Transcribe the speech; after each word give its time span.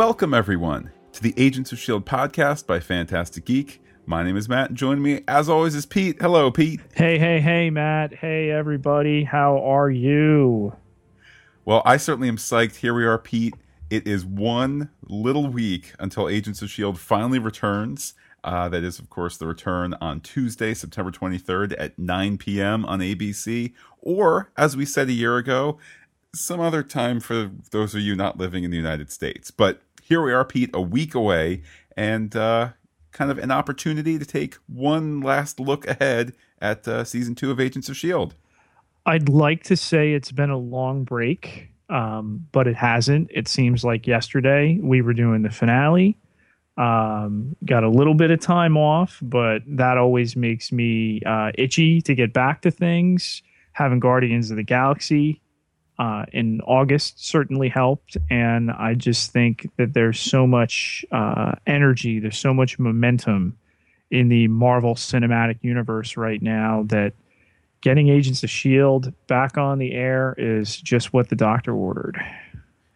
Welcome, 0.00 0.32
everyone, 0.32 0.92
to 1.12 1.22
the 1.22 1.34
Agents 1.36 1.72
of 1.72 1.78
S.H.I.E.L.D. 1.78 2.06
podcast 2.06 2.66
by 2.66 2.80
Fantastic 2.80 3.44
Geek. 3.44 3.82
My 4.06 4.22
name 4.22 4.34
is 4.34 4.48
Matt, 4.48 4.70
and 4.70 4.78
joining 4.78 5.02
me, 5.02 5.20
as 5.28 5.46
always, 5.46 5.74
is 5.74 5.84
Pete. 5.84 6.16
Hello, 6.22 6.50
Pete. 6.50 6.80
Hey, 6.94 7.18
hey, 7.18 7.38
hey, 7.38 7.68
Matt. 7.68 8.14
Hey, 8.14 8.50
everybody. 8.50 9.24
How 9.24 9.58
are 9.62 9.90
you? 9.90 10.74
Well, 11.66 11.82
I 11.84 11.98
certainly 11.98 12.28
am 12.28 12.38
psyched. 12.38 12.76
Here 12.76 12.94
we 12.94 13.04
are, 13.04 13.18
Pete. 13.18 13.52
It 13.90 14.06
is 14.06 14.24
one 14.24 14.88
little 15.02 15.48
week 15.48 15.92
until 15.98 16.30
Agents 16.30 16.62
of 16.62 16.68
S.H.I.E.L.D. 16.68 16.98
finally 16.98 17.38
returns. 17.38 18.14
Uh, 18.42 18.70
that 18.70 18.82
is, 18.82 18.98
of 18.98 19.10
course, 19.10 19.36
the 19.36 19.46
return 19.46 19.94
on 20.00 20.22
Tuesday, 20.22 20.72
September 20.72 21.10
23rd 21.10 21.74
at 21.78 21.98
9 21.98 22.38
p.m. 22.38 22.86
on 22.86 23.00
ABC, 23.00 23.74
or, 24.00 24.50
as 24.56 24.78
we 24.78 24.86
said 24.86 25.10
a 25.10 25.12
year 25.12 25.36
ago, 25.36 25.78
some 26.34 26.60
other 26.60 26.82
time 26.82 27.20
for 27.20 27.50
those 27.70 27.94
of 27.94 28.00
you 28.00 28.14
not 28.14 28.38
living 28.38 28.64
in 28.64 28.70
the 28.70 28.76
United 28.76 29.10
States. 29.10 29.50
But 29.50 29.82
here 30.10 30.20
we 30.20 30.32
are, 30.32 30.44
Pete, 30.44 30.70
a 30.74 30.80
week 30.82 31.14
away, 31.14 31.62
and 31.96 32.34
uh, 32.34 32.70
kind 33.12 33.30
of 33.30 33.38
an 33.38 33.52
opportunity 33.52 34.18
to 34.18 34.24
take 34.24 34.56
one 34.66 35.20
last 35.20 35.60
look 35.60 35.86
ahead 35.86 36.34
at 36.60 36.86
uh, 36.88 37.04
season 37.04 37.36
two 37.36 37.52
of 37.52 37.60
Agents 37.60 37.88
of 37.88 37.92
S.H.I.E.L.D. 37.92 38.34
I'd 39.06 39.28
like 39.28 39.62
to 39.64 39.76
say 39.76 40.12
it's 40.12 40.32
been 40.32 40.50
a 40.50 40.58
long 40.58 41.04
break, 41.04 41.68
um, 41.88 42.44
but 42.50 42.66
it 42.66 42.74
hasn't. 42.74 43.30
It 43.32 43.46
seems 43.46 43.84
like 43.84 44.08
yesterday 44.08 44.80
we 44.82 45.00
were 45.00 45.14
doing 45.14 45.42
the 45.42 45.50
finale. 45.50 46.18
Um, 46.76 47.54
got 47.64 47.84
a 47.84 47.88
little 47.88 48.14
bit 48.14 48.32
of 48.32 48.40
time 48.40 48.76
off, 48.76 49.20
but 49.22 49.62
that 49.68 49.96
always 49.96 50.34
makes 50.34 50.72
me 50.72 51.22
uh, 51.24 51.52
itchy 51.54 52.02
to 52.02 52.16
get 52.16 52.32
back 52.32 52.62
to 52.62 52.72
things. 52.72 53.42
Having 53.74 54.00
Guardians 54.00 54.50
of 54.50 54.56
the 54.56 54.64
Galaxy 54.64 55.40
uh, 56.00 56.24
in 56.32 56.62
August 56.62 57.22
certainly 57.22 57.68
helped. 57.68 58.16
And 58.30 58.70
I 58.70 58.94
just 58.94 59.32
think 59.32 59.70
that 59.76 59.92
there's 59.92 60.18
so 60.18 60.46
much 60.46 61.04
uh, 61.12 61.52
energy, 61.66 62.18
there's 62.18 62.38
so 62.38 62.54
much 62.54 62.78
momentum 62.78 63.58
in 64.10 64.30
the 64.30 64.48
Marvel 64.48 64.94
Cinematic 64.94 65.58
Universe 65.60 66.16
right 66.16 66.40
now 66.40 66.84
that 66.86 67.12
getting 67.82 68.08
Agents 68.08 68.42
of 68.42 68.48
S.H.I.E.L.D. 68.48 69.12
back 69.26 69.58
on 69.58 69.78
the 69.78 69.92
air 69.92 70.34
is 70.38 70.80
just 70.80 71.12
what 71.12 71.28
the 71.28 71.36
doctor 71.36 71.74
ordered. 71.74 72.18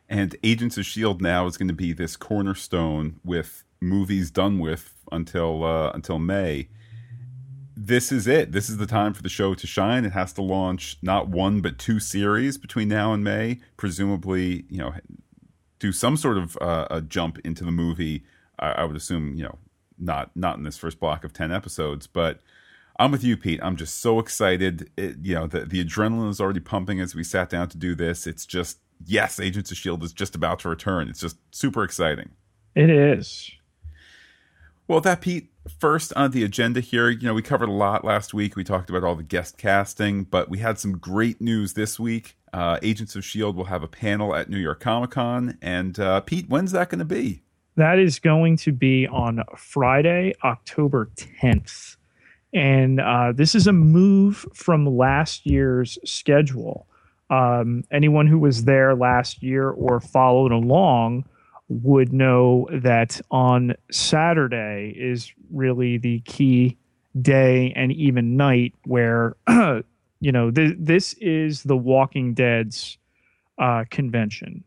And 0.08 0.34
Agents 0.42 0.78
of 0.78 0.80
S.H.I.E.L.D. 0.80 1.22
now 1.22 1.46
is 1.46 1.58
going 1.58 1.68
to 1.68 1.74
be 1.74 1.92
this 1.92 2.16
cornerstone 2.16 3.20
with 3.22 3.64
movies 3.82 4.30
done 4.30 4.58
with 4.58 4.94
until 5.12 5.62
uh, 5.62 5.90
until 5.90 6.18
May 6.18 6.68
this 7.76 8.12
is 8.12 8.26
it. 8.26 8.52
This 8.52 8.68
is 8.68 8.76
the 8.76 8.86
time 8.86 9.14
for 9.14 9.22
the 9.22 9.28
show 9.28 9.54
to 9.54 9.66
shine. 9.66 10.04
It 10.04 10.12
has 10.12 10.32
to 10.34 10.42
launch 10.42 10.96
not 11.02 11.28
one 11.28 11.60
but 11.60 11.78
two 11.78 11.98
series 12.00 12.56
between 12.56 12.88
now 12.88 13.12
and 13.12 13.24
May. 13.24 13.60
Presumably, 13.76 14.64
you 14.68 14.78
know, 14.78 14.94
do 15.78 15.92
some 15.92 16.16
sort 16.16 16.38
of 16.38 16.56
uh, 16.60 16.86
a 16.90 17.00
jump 17.00 17.38
into 17.44 17.64
the 17.64 17.72
movie. 17.72 18.24
I, 18.58 18.72
I, 18.72 18.84
would 18.84 18.96
assume, 18.96 19.34
you 19.34 19.44
know, 19.44 19.58
not 19.98 20.30
not 20.36 20.56
in 20.56 20.62
this 20.62 20.78
first 20.78 21.00
block 21.00 21.24
of 21.24 21.32
ten 21.32 21.50
episodes, 21.50 22.06
but 22.06 22.40
I'm 22.98 23.10
with 23.10 23.24
you, 23.24 23.36
Pete. 23.36 23.60
I'm 23.62 23.76
just 23.76 24.00
so 24.00 24.20
excited. 24.20 24.90
It, 24.96 25.16
you 25.22 25.34
know, 25.34 25.46
the 25.46 25.60
the 25.60 25.84
adrenaline 25.84 26.30
is 26.30 26.40
already 26.40 26.60
pumping 26.60 27.00
as 27.00 27.14
we 27.14 27.24
sat 27.24 27.50
down 27.50 27.68
to 27.70 27.76
do 27.76 27.94
this. 27.94 28.26
It's 28.26 28.46
just 28.46 28.78
yes, 29.04 29.40
Agents 29.40 29.70
of 29.70 29.76
Shield 29.76 30.04
is 30.04 30.12
just 30.12 30.34
about 30.34 30.60
to 30.60 30.68
return. 30.68 31.08
It's 31.08 31.20
just 31.20 31.36
super 31.50 31.82
exciting. 31.82 32.30
It 32.74 32.90
is. 32.90 33.50
Well, 34.86 35.00
that 35.00 35.22
Pete, 35.22 35.50
first 35.78 36.12
on 36.14 36.32
the 36.32 36.44
agenda 36.44 36.80
here, 36.80 37.08
you 37.08 37.26
know, 37.26 37.32
we 37.32 37.40
covered 37.40 37.70
a 37.70 37.72
lot 37.72 38.04
last 38.04 38.34
week. 38.34 38.54
We 38.54 38.64
talked 38.64 38.90
about 38.90 39.02
all 39.02 39.14
the 39.14 39.22
guest 39.22 39.56
casting, 39.56 40.24
but 40.24 40.50
we 40.50 40.58
had 40.58 40.78
some 40.78 40.98
great 40.98 41.40
news 41.40 41.72
this 41.72 41.98
week. 41.98 42.36
Uh, 42.52 42.78
Agents 42.82 43.16
of 43.16 43.20
S.H.I.E.L.D. 43.20 43.56
will 43.56 43.64
have 43.64 43.82
a 43.82 43.88
panel 43.88 44.34
at 44.34 44.50
New 44.50 44.58
York 44.58 44.80
Comic 44.80 45.12
Con. 45.12 45.56
And 45.62 45.98
uh, 45.98 46.20
Pete, 46.20 46.50
when's 46.50 46.72
that 46.72 46.90
going 46.90 46.98
to 46.98 47.04
be? 47.06 47.42
That 47.76 47.98
is 47.98 48.18
going 48.18 48.58
to 48.58 48.72
be 48.72 49.08
on 49.08 49.42
Friday, 49.56 50.34
October 50.44 51.10
10th. 51.16 51.96
And 52.52 53.00
uh, 53.00 53.32
this 53.34 53.54
is 53.54 53.66
a 53.66 53.72
move 53.72 54.46
from 54.52 54.86
last 54.86 55.46
year's 55.46 55.98
schedule. 56.04 56.86
Um, 57.30 57.84
anyone 57.90 58.26
who 58.26 58.38
was 58.38 58.64
there 58.64 58.94
last 58.94 59.42
year 59.42 59.70
or 59.70 59.98
followed 59.98 60.52
along 60.52 61.24
would 61.68 62.12
know 62.12 62.68
that 62.70 63.20
on 63.30 63.74
Saturday 63.90 64.94
is 64.96 65.32
really 65.50 65.96
the 65.98 66.20
key 66.20 66.76
day 67.20 67.72
and 67.74 67.92
even 67.92 68.36
night 68.36 68.74
where 68.84 69.36
you 69.48 70.32
know 70.32 70.50
th- 70.50 70.76
this 70.78 71.14
is 71.14 71.62
the 71.62 71.76
Walking 71.76 72.34
Dead's 72.34 72.98
uh, 73.58 73.84
convention. 73.90 74.64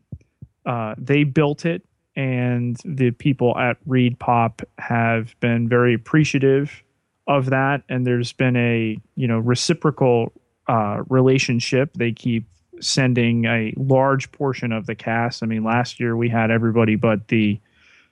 Uh, 0.66 0.94
they 0.98 1.24
built 1.24 1.64
it, 1.64 1.82
and 2.16 2.76
the 2.84 3.10
people 3.12 3.56
at 3.58 3.76
ReedPop 3.86 4.64
have 4.78 5.38
been 5.40 5.68
very 5.68 5.94
appreciative 5.94 6.82
of 7.26 7.50
that. 7.50 7.82
And 7.88 8.06
there's 8.06 8.32
been 8.32 8.56
a 8.56 8.98
you 9.14 9.28
know 9.28 9.38
reciprocal 9.38 10.32
uh, 10.68 11.02
relationship. 11.08 11.92
They 11.94 12.12
keep 12.12 12.46
sending 12.80 13.44
a 13.44 13.72
large 13.76 14.30
portion 14.32 14.72
of 14.72 14.86
the 14.86 14.94
cast. 14.94 15.42
I 15.42 15.46
mean, 15.46 15.64
last 15.64 16.00
year 16.00 16.16
we 16.16 16.28
had 16.28 16.50
everybody 16.50 16.96
but 16.96 17.28
the 17.28 17.60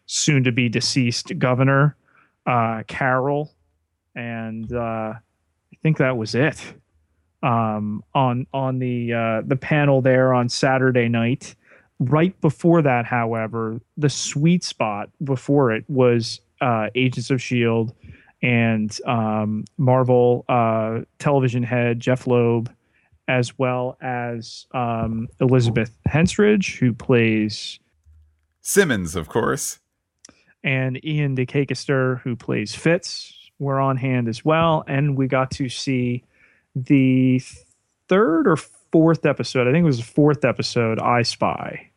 soon 0.07 0.45
to 0.45 0.53
be 0.53 0.69
deceased 0.69 1.39
governor, 1.39 1.97
uh, 2.47 2.83
Carol, 2.87 3.53
and 4.15 4.73
uh, 4.73 5.15
I 5.15 5.77
think 5.83 5.99
that 5.99 6.17
was 6.17 6.35
it. 6.35 6.75
Um, 7.43 8.03
on 8.15 8.47
on 8.53 8.79
the 8.79 9.13
uh, 9.13 9.43
the 9.47 9.57
panel 9.57 10.01
there 10.01 10.33
on 10.33 10.49
Saturday 10.49 11.09
night. 11.09 11.55
Right 11.99 12.39
before 12.41 12.83
that, 12.83 13.07
however, 13.07 13.81
the 13.97 14.11
sweet 14.11 14.65
spot 14.65 15.11
before 15.25 15.73
it 15.73 15.85
was 15.89 16.41
uh, 16.61 16.89
Agents 16.95 17.31
of 17.31 17.41
Shield 17.41 17.95
and 18.43 18.99
um, 19.07 19.65
Marvel 19.79 20.45
uh, 20.49 21.01
television 21.19 21.63
head 21.63 22.01
Jeph 22.01 22.27
Loeb 22.27 22.71
as 23.29 23.59
well 23.59 23.97
as 24.01 24.67
um, 24.73 25.29
Elizabeth 25.41 25.97
Henstridge, 26.09 26.79
who 26.79 26.93
plays 26.93 27.79
Simmons, 28.61 29.17
of 29.17 29.29
course, 29.29 29.79
and 30.63 31.05
Ian 31.05 31.35
De 31.35 31.47
Caestecker, 31.47 32.21
who 32.21 32.37
plays 32.37 32.75
Fitz, 32.75 33.33
were 33.59 33.81
on 33.81 33.97
hand 33.97 34.29
as 34.29 34.45
well. 34.45 34.85
And 34.87 35.17
we 35.17 35.29
got 35.29 35.51
to 35.53 35.69
see 35.69 36.25
the 36.75 37.41
third 38.09 38.47
or 38.47 38.57
fourth 38.57 39.27
episode. 39.27 39.67
I 39.67 39.73
think 39.73 39.83
it 39.83 39.87
was 39.87 39.99
the 39.99 40.05
fourth 40.05 40.45
episode, 40.45 40.99
I 40.99 41.23
Spy, 41.23 41.91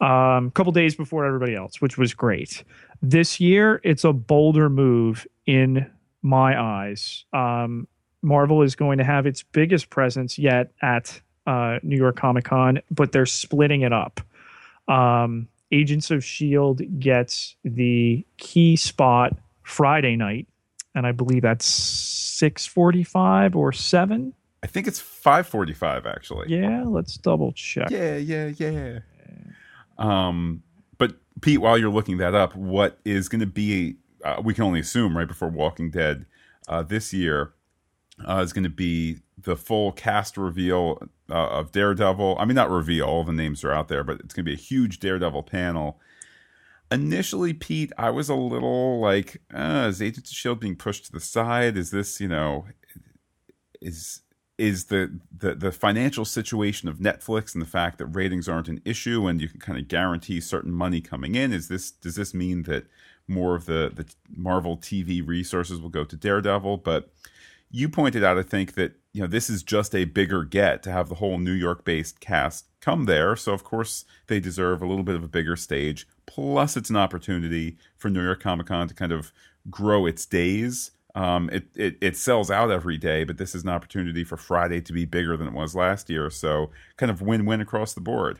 um, 0.00 0.46
a 0.46 0.50
couple 0.54 0.72
days 0.72 0.94
before 0.94 1.24
everybody 1.24 1.54
else, 1.54 1.80
which 1.80 1.98
was 1.98 2.14
great. 2.14 2.64
This 3.02 3.40
year, 3.40 3.80
it's 3.82 4.04
a 4.04 4.12
bolder 4.12 4.68
move 4.68 5.26
in 5.46 5.90
my 6.22 6.60
eyes. 6.60 7.24
Um, 7.32 7.88
Marvel 8.22 8.62
is 8.62 8.74
going 8.74 8.98
to 8.98 9.04
have 9.04 9.26
its 9.26 9.42
biggest 9.42 9.90
presence 9.90 10.38
yet 10.38 10.72
at 10.82 11.20
uh, 11.46 11.78
New 11.82 11.96
York 11.96 12.16
Comic 12.16 12.44
Con, 12.44 12.80
but 12.90 13.12
they're 13.12 13.26
splitting 13.26 13.82
it 13.82 13.92
up. 13.92 14.20
Um, 14.88 15.48
Agents 15.72 16.10
of 16.10 16.24
Shield 16.24 16.82
gets 16.98 17.54
the 17.64 18.24
key 18.38 18.76
spot 18.76 19.36
Friday 19.62 20.16
night, 20.16 20.48
and 20.94 21.06
I 21.06 21.12
believe 21.12 21.42
that's 21.42 21.64
six 21.64 22.66
forty-five 22.66 23.54
or 23.54 23.72
seven. 23.72 24.34
I 24.62 24.66
think 24.66 24.88
it's 24.88 25.00
five 25.00 25.46
forty-five 25.46 26.06
actually. 26.06 26.48
Yeah, 26.48 26.84
let's 26.86 27.16
double 27.16 27.52
check. 27.52 27.90
Yeah, 27.90 28.16
yeah, 28.16 28.46
yeah. 28.58 28.98
Um, 29.96 30.62
but 30.98 31.14
Pete, 31.40 31.60
while 31.60 31.78
you're 31.78 31.90
looking 31.90 32.18
that 32.18 32.34
up, 32.34 32.56
what 32.56 32.98
is 33.04 33.28
going 33.28 33.40
to 33.40 33.46
be? 33.46 33.96
Uh, 34.24 34.42
we 34.42 34.52
can 34.52 34.64
only 34.64 34.80
assume 34.80 35.16
right 35.16 35.28
before 35.28 35.48
Walking 35.48 35.90
Dead 35.90 36.26
uh, 36.68 36.82
this 36.82 37.12
year 37.12 37.52
uh, 38.28 38.42
is 38.44 38.52
going 38.52 38.64
to 38.64 38.70
be 38.70 39.18
the 39.38 39.56
full 39.56 39.92
cast 39.92 40.36
reveal 40.36 41.02
uh, 41.30 41.48
of 41.48 41.72
Daredevil. 41.72 42.36
I 42.38 42.44
mean, 42.44 42.54
not 42.54 42.70
reveal, 42.70 43.06
all 43.06 43.24
the 43.24 43.32
names 43.32 43.64
are 43.64 43.72
out 43.72 43.88
there, 43.88 44.04
but 44.04 44.20
it's 44.20 44.34
going 44.34 44.44
to 44.44 44.50
be 44.50 44.54
a 44.54 44.56
huge 44.56 45.00
Daredevil 45.00 45.44
panel. 45.44 45.98
Initially, 46.90 47.54
Pete, 47.54 47.92
I 47.96 48.10
was 48.10 48.28
a 48.28 48.34
little 48.34 49.00
like, 49.00 49.40
uh, 49.54 49.86
is 49.88 50.02
Agents 50.02 50.30
of 50.30 50.36
Shield 50.36 50.60
being 50.60 50.76
pushed 50.76 51.06
to 51.06 51.12
the 51.12 51.20
side? 51.20 51.76
Is 51.76 51.90
this, 51.90 52.20
you 52.20 52.28
know, 52.28 52.66
is 53.80 54.22
is 54.58 54.86
the, 54.86 55.18
the 55.34 55.54
the 55.54 55.72
financial 55.72 56.26
situation 56.26 56.86
of 56.86 56.98
Netflix 56.98 57.54
and 57.54 57.62
the 57.62 57.66
fact 57.66 57.96
that 57.96 58.06
ratings 58.06 58.46
aren't 58.46 58.68
an 58.68 58.82
issue 58.84 59.26
and 59.26 59.40
you 59.40 59.48
can 59.48 59.58
kind 59.58 59.78
of 59.78 59.88
guarantee 59.88 60.38
certain 60.38 60.72
money 60.72 61.00
coming 61.00 61.34
in? 61.34 61.52
Is 61.52 61.68
this 61.68 61.90
does 61.90 62.16
this 62.16 62.34
mean 62.34 62.64
that 62.64 62.86
more 63.26 63.54
of 63.54 63.64
the 63.64 63.90
the 63.94 64.04
Marvel 64.28 64.76
TV 64.76 65.26
resources 65.26 65.80
will 65.80 65.88
go 65.88 66.04
to 66.04 66.14
Daredevil? 66.14 66.78
But 66.78 67.10
you 67.70 67.88
pointed 67.88 68.24
out, 68.24 68.38
I 68.38 68.42
think, 68.42 68.74
that 68.74 68.92
you 69.12 69.20
know 69.20 69.26
this 69.26 69.50
is 69.50 69.62
just 69.62 69.94
a 69.94 70.04
bigger 70.04 70.44
get 70.44 70.82
to 70.84 70.92
have 70.92 71.08
the 71.08 71.16
whole 71.16 71.38
New 71.38 71.52
York-based 71.52 72.20
cast 72.20 72.66
come 72.80 73.04
there. 73.04 73.36
So 73.36 73.52
of 73.52 73.64
course 73.64 74.04
they 74.26 74.40
deserve 74.40 74.82
a 74.82 74.86
little 74.86 75.04
bit 75.04 75.16
of 75.16 75.24
a 75.24 75.28
bigger 75.28 75.56
stage. 75.56 76.06
Plus, 76.26 76.76
it's 76.76 76.90
an 76.90 76.96
opportunity 76.96 77.76
for 77.96 78.08
New 78.08 78.22
York 78.22 78.40
Comic 78.40 78.66
Con 78.66 78.88
to 78.88 78.94
kind 78.94 79.12
of 79.12 79.32
grow 79.68 80.06
its 80.06 80.26
days. 80.26 80.92
Um, 81.14 81.50
it, 81.50 81.64
it 81.74 81.96
it 82.00 82.16
sells 82.16 82.50
out 82.50 82.70
every 82.70 82.96
day, 82.96 83.24
but 83.24 83.36
this 83.36 83.54
is 83.54 83.64
an 83.64 83.68
opportunity 83.68 84.22
for 84.22 84.36
Friday 84.36 84.80
to 84.82 84.92
be 84.92 85.04
bigger 85.04 85.36
than 85.36 85.48
it 85.48 85.54
was 85.54 85.74
last 85.74 86.08
year. 86.08 86.30
So 86.30 86.70
kind 86.96 87.10
of 87.10 87.20
win-win 87.20 87.60
across 87.60 87.94
the 87.94 88.00
board. 88.00 88.38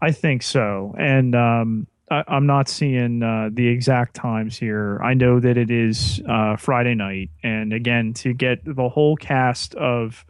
I 0.00 0.12
think 0.12 0.42
so, 0.42 0.94
and 0.98 1.34
um, 1.34 1.86
I, 2.10 2.24
am 2.28 2.46
not 2.46 2.68
seeing 2.68 3.22
uh, 3.22 3.50
the 3.52 3.66
exact 3.66 4.14
times 4.14 4.56
here. 4.56 5.00
I 5.02 5.14
know 5.14 5.40
that 5.40 5.56
it 5.56 5.70
is 5.70 6.20
uh, 6.28 6.56
Friday 6.56 6.94
night, 6.94 7.30
and 7.42 7.72
again, 7.72 8.14
to 8.14 8.32
get 8.32 8.60
the 8.64 8.88
whole 8.88 9.16
cast 9.16 9.74
of 9.74 10.24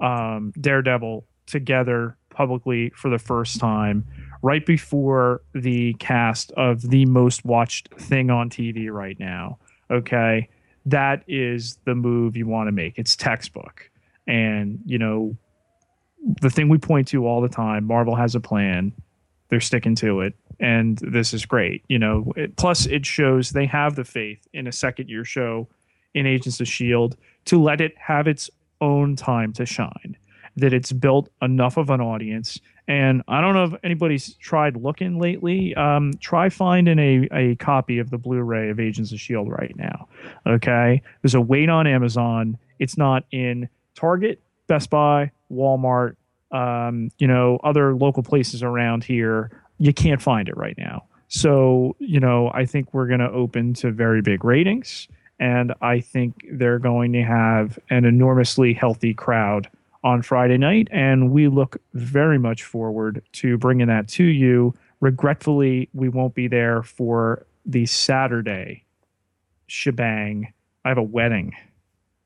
um, 0.00 0.52
Daredevil 0.58 1.26
together 1.46 2.16
publicly 2.30 2.90
for 2.90 3.10
the 3.10 3.18
first 3.18 3.60
time, 3.60 4.06
right 4.42 4.64
before 4.64 5.42
the 5.54 5.94
cast 5.94 6.52
of 6.52 6.82
the 6.82 7.04
most 7.06 7.44
watched 7.44 7.92
thing 7.98 8.30
on 8.30 8.48
TV 8.48 8.90
right 8.90 9.18
now. 9.18 9.58
Okay, 9.90 10.48
that 10.86 11.24
is 11.28 11.78
the 11.84 11.94
move 11.94 12.36
you 12.36 12.46
want 12.46 12.68
to 12.68 12.72
make. 12.72 12.98
It's 12.98 13.16
textbook, 13.16 13.90
and 14.26 14.80
you 14.86 14.98
know 14.98 15.36
the 16.40 16.50
thing 16.50 16.68
we 16.68 16.78
point 16.78 17.08
to 17.08 17.26
all 17.26 17.42
the 17.42 17.48
time. 17.48 17.84
Marvel 17.84 18.14
has 18.14 18.34
a 18.34 18.40
plan 18.40 18.92
they're 19.50 19.60
sticking 19.60 19.94
to 19.96 20.20
it 20.20 20.34
and 20.60 20.98
this 20.98 21.32
is 21.32 21.46
great 21.46 21.84
you 21.88 21.98
know. 21.98 22.32
It, 22.36 22.56
plus 22.56 22.86
it 22.86 23.06
shows 23.06 23.50
they 23.50 23.66
have 23.66 23.94
the 23.94 24.04
faith 24.04 24.46
in 24.52 24.66
a 24.66 24.72
second 24.72 25.08
year 25.08 25.24
show 25.24 25.68
in 26.14 26.26
agents 26.26 26.60
of 26.60 26.68
shield 26.68 27.16
to 27.46 27.60
let 27.60 27.80
it 27.80 27.94
have 27.98 28.26
its 28.26 28.50
own 28.80 29.16
time 29.16 29.52
to 29.54 29.66
shine 29.66 30.16
that 30.56 30.72
it's 30.72 30.92
built 30.92 31.28
enough 31.40 31.76
of 31.76 31.88
an 31.90 32.00
audience. 32.00 32.60
And 32.88 33.22
i 33.28 33.40
don't 33.40 33.54
know 33.54 33.64
if 33.64 33.74
anybody's 33.84 34.34
tried 34.34 34.76
looking 34.76 35.18
lately. 35.20 35.74
Um, 35.74 36.14
try 36.20 36.48
finding 36.48 36.98
a, 36.98 37.28
a 37.32 37.54
copy 37.56 37.98
of 37.98 38.10
the 38.10 38.18
blu-ray 38.18 38.70
of 38.70 38.80
agents 38.80 39.12
of 39.12 39.20
shield 39.20 39.48
right 39.48 39.74
now 39.76 40.08
okay? 40.46 41.02
There's 41.22 41.34
a 41.34 41.40
wait 41.40 41.68
on 41.68 41.86
amazon. 41.86 42.58
It's 42.78 42.96
not 42.96 43.24
in 43.30 43.68
target 43.94 44.40
best 44.66 44.90
buy 44.90 45.30
walmart 45.50 46.16
um, 46.50 47.10
you 47.18 47.26
know, 47.26 47.60
other 47.62 47.94
local 47.94 48.22
places 48.22 48.62
around 48.62 49.04
here, 49.04 49.50
you 49.78 49.92
can't 49.92 50.20
find 50.20 50.48
it 50.48 50.56
right 50.56 50.76
now. 50.78 51.04
So, 51.28 51.94
you 51.98 52.20
know, 52.20 52.50
I 52.54 52.64
think 52.64 52.92
we're 52.92 53.06
going 53.06 53.20
to 53.20 53.30
open 53.30 53.74
to 53.74 53.90
very 53.90 54.22
big 54.22 54.44
ratings. 54.44 55.08
And 55.38 55.72
I 55.82 56.00
think 56.00 56.46
they're 56.52 56.78
going 56.78 57.12
to 57.12 57.22
have 57.22 57.78
an 57.90 58.04
enormously 58.04 58.72
healthy 58.72 59.14
crowd 59.14 59.68
on 60.02 60.22
Friday 60.22 60.58
night. 60.58 60.88
And 60.90 61.30
we 61.30 61.48
look 61.48 61.76
very 61.94 62.38
much 62.38 62.64
forward 62.64 63.22
to 63.32 63.58
bringing 63.58 63.86
that 63.88 64.08
to 64.08 64.24
you. 64.24 64.74
Regretfully, 65.00 65.88
we 65.92 66.08
won't 66.08 66.34
be 66.34 66.48
there 66.48 66.82
for 66.82 67.46
the 67.64 67.86
Saturday 67.86 68.84
shebang. 69.66 70.52
I 70.84 70.88
have 70.88 70.98
a 70.98 71.02
wedding 71.02 71.54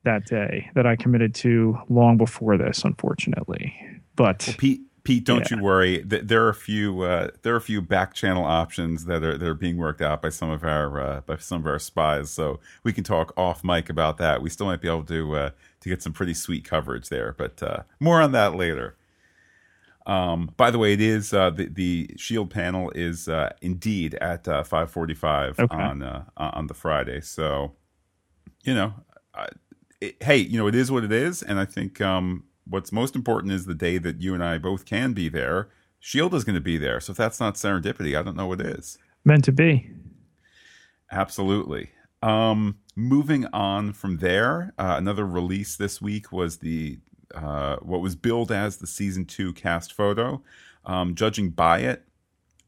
that 0.04 0.24
day 0.26 0.70
that 0.74 0.86
I 0.86 0.96
committed 0.96 1.34
to 1.36 1.78
long 1.88 2.16
before 2.16 2.56
this, 2.56 2.84
unfortunately. 2.84 3.74
But 4.16 4.44
well, 4.46 4.56
Pete, 4.58 4.80
Pete, 5.04 5.24
don't 5.24 5.50
yeah. 5.50 5.56
you 5.56 5.62
worry. 5.62 5.98
There 6.02 6.44
are 6.44 6.48
a 6.48 6.54
few 6.54 7.02
uh, 7.02 7.28
there 7.42 7.54
are 7.54 7.56
a 7.56 7.62
few 7.62 7.82
back 7.82 8.14
channel 8.14 8.44
options 8.44 9.06
that 9.06 9.24
are 9.24 9.36
that 9.36 9.48
are 9.48 9.54
being 9.54 9.76
worked 9.76 10.00
out 10.00 10.22
by 10.22 10.28
some 10.28 10.50
of 10.50 10.62
our 10.62 11.00
uh, 11.00 11.20
by 11.22 11.38
some 11.38 11.60
of 11.60 11.66
our 11.66 11.80
spies. 11.80 12.30
So 12.30 12.60
we 12.84 12.92
can 12.92 13.02
talk 13.02 13.32
off 13.36 13.64
mic 13.64 13.90
about 13.90 14.18
that. 14.18 14.42
We 14.42 14.50
still 14.50 14.66
might 14.66 14.80
be 14.80 14.88
able 14.88 15.04
to 15.04 15.36
uh, 15.36 15.50
to 15.80 15.88
get 15.88 16.02
some 16.02 16.12
pretty 16.12 16.34
sweet 16.34 16.64
coverage 16.64 17.08
there, 17.08 17.34
but 17.36 17.60
uh, 17.62 17.82
more 17.98 18.20
on 18.20 18.32
that 18.32 18.54
later. 18.54 18.96
Um, 20.06 20.52
by 20.56 20.70
the 20.70 20.78
way, 20.78 20.92
it 20.92 21.00
is 21.00 21.32
uh, 21.32 21.50
the 21.50 21.66
the 21.66 22.10
Shield 22.16 22.50
panel 22.50 22.92
is 22.94 23.28
uh, 23.28 23.52
indeed 23.60 24.14
at 24.16 24.44
five 24.66 24.90
forty 24.90 25.14
five 25.14 25.58
on 25.70 26.24
on 26.36 26.66
the 26.68 26.74
Friday. 26.74 27.20
So 27.22 27.72
you 28.62 28.74
know, 28.74 28.94
it, 30.00 30.22
hey, 30.22 30.36
you 30.36 30.58
know 30.58 30.68
it 30.68 30.76
is 30.76 30.92
what 30.92 31.02
it 31.02 31.12
is, 31.12 31.42
and 31.42 31.58
I 31.58 31.64
think 31.64 32.00
um, 32.00 32.44
what's 32.66 32.92
most 32.92 33.14
important 33.16 33.52
is 33.52 33.66
the 33.66 33.74
day 33.74 33.98
that 33.98 34.20
you 34.20 34.34
and 34.34 34.42
I 34.42 34.58
both 34.58 34.84
can 34.84 35.12
be 35.12 35.28
there. 35.28 35.68
Shield 36.00 36.34
is 36.34 36.44
going 36.44 36.54
to 36.54 36.60
be 36.60 36.78
there. 36.78 37.00
So 37.00 37.12
if 37.12 37.16
that's 37.16 37.40
not 37.40 37.54
serendipity, 37.54 38.18
I 38.18 38.22
don't 38.22 38.36
know 38.36 38.46
what 38.46 38.60
is. 38.60 38.98
Meant 39.24 39.44
to 39.44 39.52
be. 39.52 39.90
Absolutely. 41.10 41.90
Um, 42.22 42.78
moving 42.96 43.46
on 43.52 43.92
from 43.92 44.18
there, 44.18 44.72
uh, 44.78 44.94
another 44.96 45.26
release 45.26 45.76
this 45.76 46.00
week 46.00 46.32
was 46.32 46.58
the 46.58 46.98
uh, 47.34 47.76
what 47.76 48.00
was 48.00 48.14
billed 48.14 48.52
as 48.52 48.76
the 48.76 48.86
season 48.86 49.24
two 49.24 49.52
cast 49.52 49.92
photo. 49.92 50.42
Um, 50.84 51.14
judging 51.14 51.50
by 51.50 51.80
it, 51.80 52.04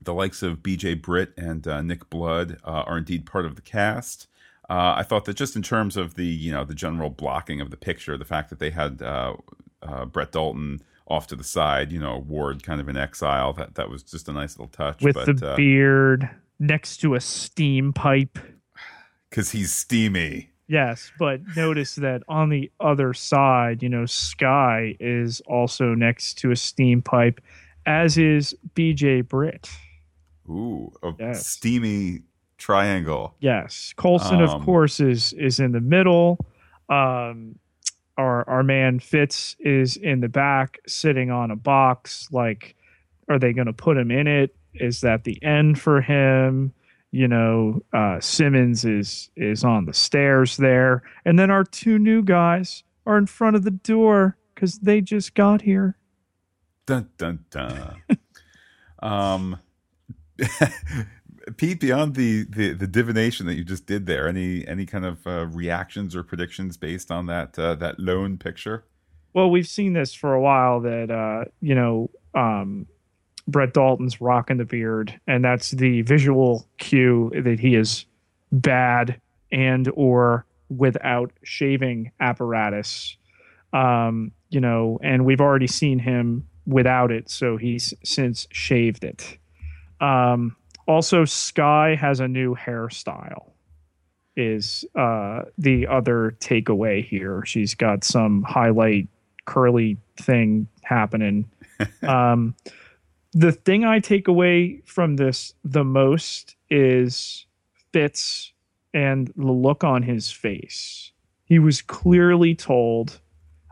the 0.01 0.15
likes 0.15 0.43
of 0.43 0.63
B.J. 0.63 0.95
Britt 0.95 1.33
and 1.37 1.67
uh, 1.67 1.83
Nick 1.83 2.09
Blood 2.11 2.59
uh, 2.65 2.83
are 2.87 2.99
indeed 2.99 3.27
part 3.27 3.47
of 3.47 3.57
the 3.57 3.63
cast. 3.63 4.29
Uh, 4.69 4.95
I 4.97 5.03
thought 5.03 5.27
that 5.27 5.37
just 5.37 5.57
in 5.57 5.63
terms 5.63 5.97
of 5.97 6.15
the 6.15 6.25
you 6.25 6.53
know 6.53 6.65
the 6.65 6.75
general 6.75 7.11
blocking 7.11 7.61
of 7.61 7.71
the 7.71 7.77
picture, 7.77 8.17
the 8.17 8.25
fact 8.25 8.51
that 8.51 8.59
they 8.59 8.71
had 8.71 9.03
uh, 9.03 9.35
uh, 9.85 10.05
Brett 10.07 10.33
Dalton 10.33 10.81
off 11.07 11.27
to 11.29 11.37
the 11.37 11.45
side, 11.45 11.93
you 11.93 11.99
know, 11.99 12.19
Ward 12.19 12.63
kind 12.63 12.81
of 12.81 12.89
in 12.89 12.97
exile. 12.97 13.53
That 13.53 13.75
that 13.75 13.91
was 13.91 14.03
just 14.03 14.29
a 14.29 14.33
nice 14.33 14.59
little 14.59 14.69
touch. 14.69 15.03
With 15.03 15.15
but, 15.15 15.39
the 15.39 15.53
uh, 15.53 15.57
beard 15.57 16.31
next 16.59 16.99
to 16.99 17.15
a 17.15 17.21
steam 17.21 17.93
pipe. 17.93 18.39
Because 19.31 19.51
he's 19.51 19.73
steamy. 19.73 20.51
Yes, 20.67 21.13
but 21.19 21.41
notice 21.57 21.97
that 21.97 22.23
on 22.27 22.49
the 22.49 22.71
other 22.81 23.13
side, 23.13 23.83
you 23.83 23.89
know, 23.89 24.07
Skye 24.07 24.97
is 24.99 25.43
also 25.43 25.95
next 25.95 26.39
to 26.39 26.53
a 26.53 26.57
steam 26.57 27.03
pipe, 27.03 27.41
as 27.85 28.17
is 28.17 28.57
BJ 28.75 29.29
Britt. 29.29 29.69
Ooh, 30.49 30.91
a 31.03 31.13
yes. 31.19 31.47
steamy 31.47 32.23
triangle. 32.57 33.35
Yes. 33.41 33.93
Coulson, 33.97 34.41
um, 34.41 34.49
of 34.49 34.65
course, 34.65 35.01
is 35.01 35.35
is 35.35 35.61
in 35.61 35.73
the 35.73 35.81
middle. 35.81 36.39
Um, 36.89 37.57
our 38.17 38.49
our 38.49 38.63
man 38.63 39.01
Fitz 39.01 39.57
is 39.61 39.97
in 39.97 40.21
the 40.21 40.29
back 40.29 40.79
sitting 40.87 41.31
on 41.31 41.51
a 41.51 41.57
box 41.57 42.29
like 42.31 42.77
are 43.29 43.39
they 43.39 43.53
going 43.53 43.67
to 43.67 43.73
put 43.73 43.97
him 43.97 44.11
in 44.11 44.27
it? 44.27 44.55
Is 44.75 45.01
that 45.01 45.25
the 45.25 45.43
end 45.43 45.81
for 45.81 46.01
him? 46.01 46.73
You 47.11 47.29
know 47.29 47.81
uh, 47.93 48.21
Simmons 48.21 48.85
is 48.85 49.31
is 49.37 49.65
on 49.65 49.87
the 49.87 49.95
stairs 49.95 50.57
there. 50.57 51.03
And 51.25 51.39
then 51.39 51.51
our 51.51 51.65
two 51.65 51.99
new 51.99 52.23
guys 52.23 52.83
are 53.07 53.17
in 53.19 53.27
front 53.27 53.57
of 53.57 53.63
the 53.63 53.71
door 53.71 54.37
cuz 54.57 54.79
they 54.79 55.01
just 55.01 55.35
got 55.35 55.63
here. 55.63 55.97
Dun 56.87 57.09
dun 57.17 57.45
dun. 57.51 58.03
Um 59.01 59.59
Pete, 61.57 61.81
beyond 61.81 62.15
the, 62.15 62.45
the, 62.45 62.73
the 62.73 62.87
divination 62.87 63.47
that 63.47 63.55
you 63.55 63.65
just 63.65 63.87
did 63.87 64.07
there, 64.07 64.29
any 64.29 64.67
any 64.67 64.87
kind 64.87 65.05
of 65.05 65.27
uh, 65.27 65.47
reactions 65.47 66.17
or 66.17 66.23
predictions 66.23 66.77
based 66.77 67.11
on 67.11 67.27
that 67.27 67.59
uh, 67.59 67.75
that 67.77 67.99
lone 67.99 68.39
picture? 68.39 68.85
Well, 69.35 69.51
we've 69.51 69.69
seen 69.69 69.93
this 69.93 70.15
for 70.15 70.33
a 70.33 70.41
while 70.41 70.81
that 70.81 71.11
uh, 71.11 71.51
you 71.61 71.75
know 71.75 72.11
um, 72.35 72.87
Brett 73.47 73.75
Dalton's 73.75 74.21
rocking 74.21 74.57
the 74.57 74.65
beard, 74.65 75.19
and 75.27 75.45
that's 75.45 75.73
the 75.73 76.03
visual 76.03 76.67
cue 76.79 77.31
that 77.35 77.61
he 77.61 77.75
is 77.75 78.07
bad 78.53 79.21
and 79.53 79.91
or 79.95 80.47
without 80.69 81.33
shaving 81.43 82.11
apparatus. 82.21 83.17
Um, 83.73 84.33
you 84.51 84.61
know, 84.61 84.99
and 85.03 85.25
we've 85.25 85.41
already 85.41 85.67
seen 85.67 85.99
him 85.99 86.49
without 86.67 87.11
it, 87.11 87.29
so 87.29 87.57
he's 87.57 87.93
since 88.05 88.47
shaved 88.51 89.05
it. 89.05 89.37
Um, 90.01 90.57
also, 90.87 91.25
Skye 91.25 91.95
has 91.95 92.21
a 92.21 92.29
new 92.29 92.55
hairstyle. 92.55 93.51
Is 94.37 94.85
uh, 94.95 95.43
the 95.57 95.87
other 95.87 96.37
takeaway 96.41 97.05
here? 97.05 97.45
She's 97.47 97.75
got 97.75 98.05
some 98.05 98.43
highlight 98.43 99.09
curly 99.45 99.97
thing 100.17 100.67
happening. 100.83 101.49
um, 102.03 102.55
the 103.33 103.53
thing 103.53 103.85
I 103.85 104.01
take 104.01 104.29
away 104.29 104.83
from 104.85 105.17
this 105.17 105.55
the 105.65 105.85
most 105.85 106.57
is 106.71 107.47
Fitz 107.93 108.53
and 108.93 109.33
the 109.37 109.53
look 109.53 109.85
on 109.85 110.03
his 110.03 110.31
face. 110.31 111.13
He 111.45 111.59
was 111.59 111.83
clearly 111.83 112.55
told. 112.55 113.21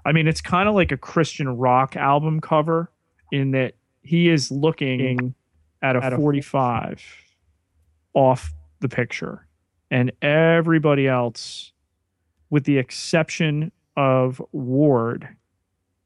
I 0.05 0.13
mean, 0.13 0.27
it's 0.27 0.41
kind 0.41 0.69
of 0.69 0.75
like 0.75 0.93
a 0.93 0.97
Christian 0.97 1.49
rock 1.57 1.97
album 1.97 2.41
cover 2.41 2.91
in 3.31 3.53
that 3.53 3.75
he 4.03 4.29
is 4.29 4.51
looking 4.51 5.35
at 5.83 5.97
a, 5.97 6.05
at 6.05 6.15
45 6.15 7.05
a 8.15 8.19
off 8.19 8.53
the 8.81 8.89
picture. 8.89 9.47
And 9.91 10.13
everybody 10.23 11.07
else, 11.07 11.73
with 12.51 12.65
the 12.65 12.79
exception 12.79 13.73
of 13.97 14.41
Ward, 14.53 15.29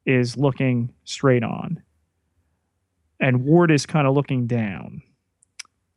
is 0.05 0.37
looking 0.37 0.93
straight 1.05 1.45
on. 1.45 1.83
And 3.21 3.45
Ward 3.45 3.71
is 3.71 3.87
kind 3.87 4.07
of 4.07 4.15
looking 4.15 4.47
down. 4.47 5.03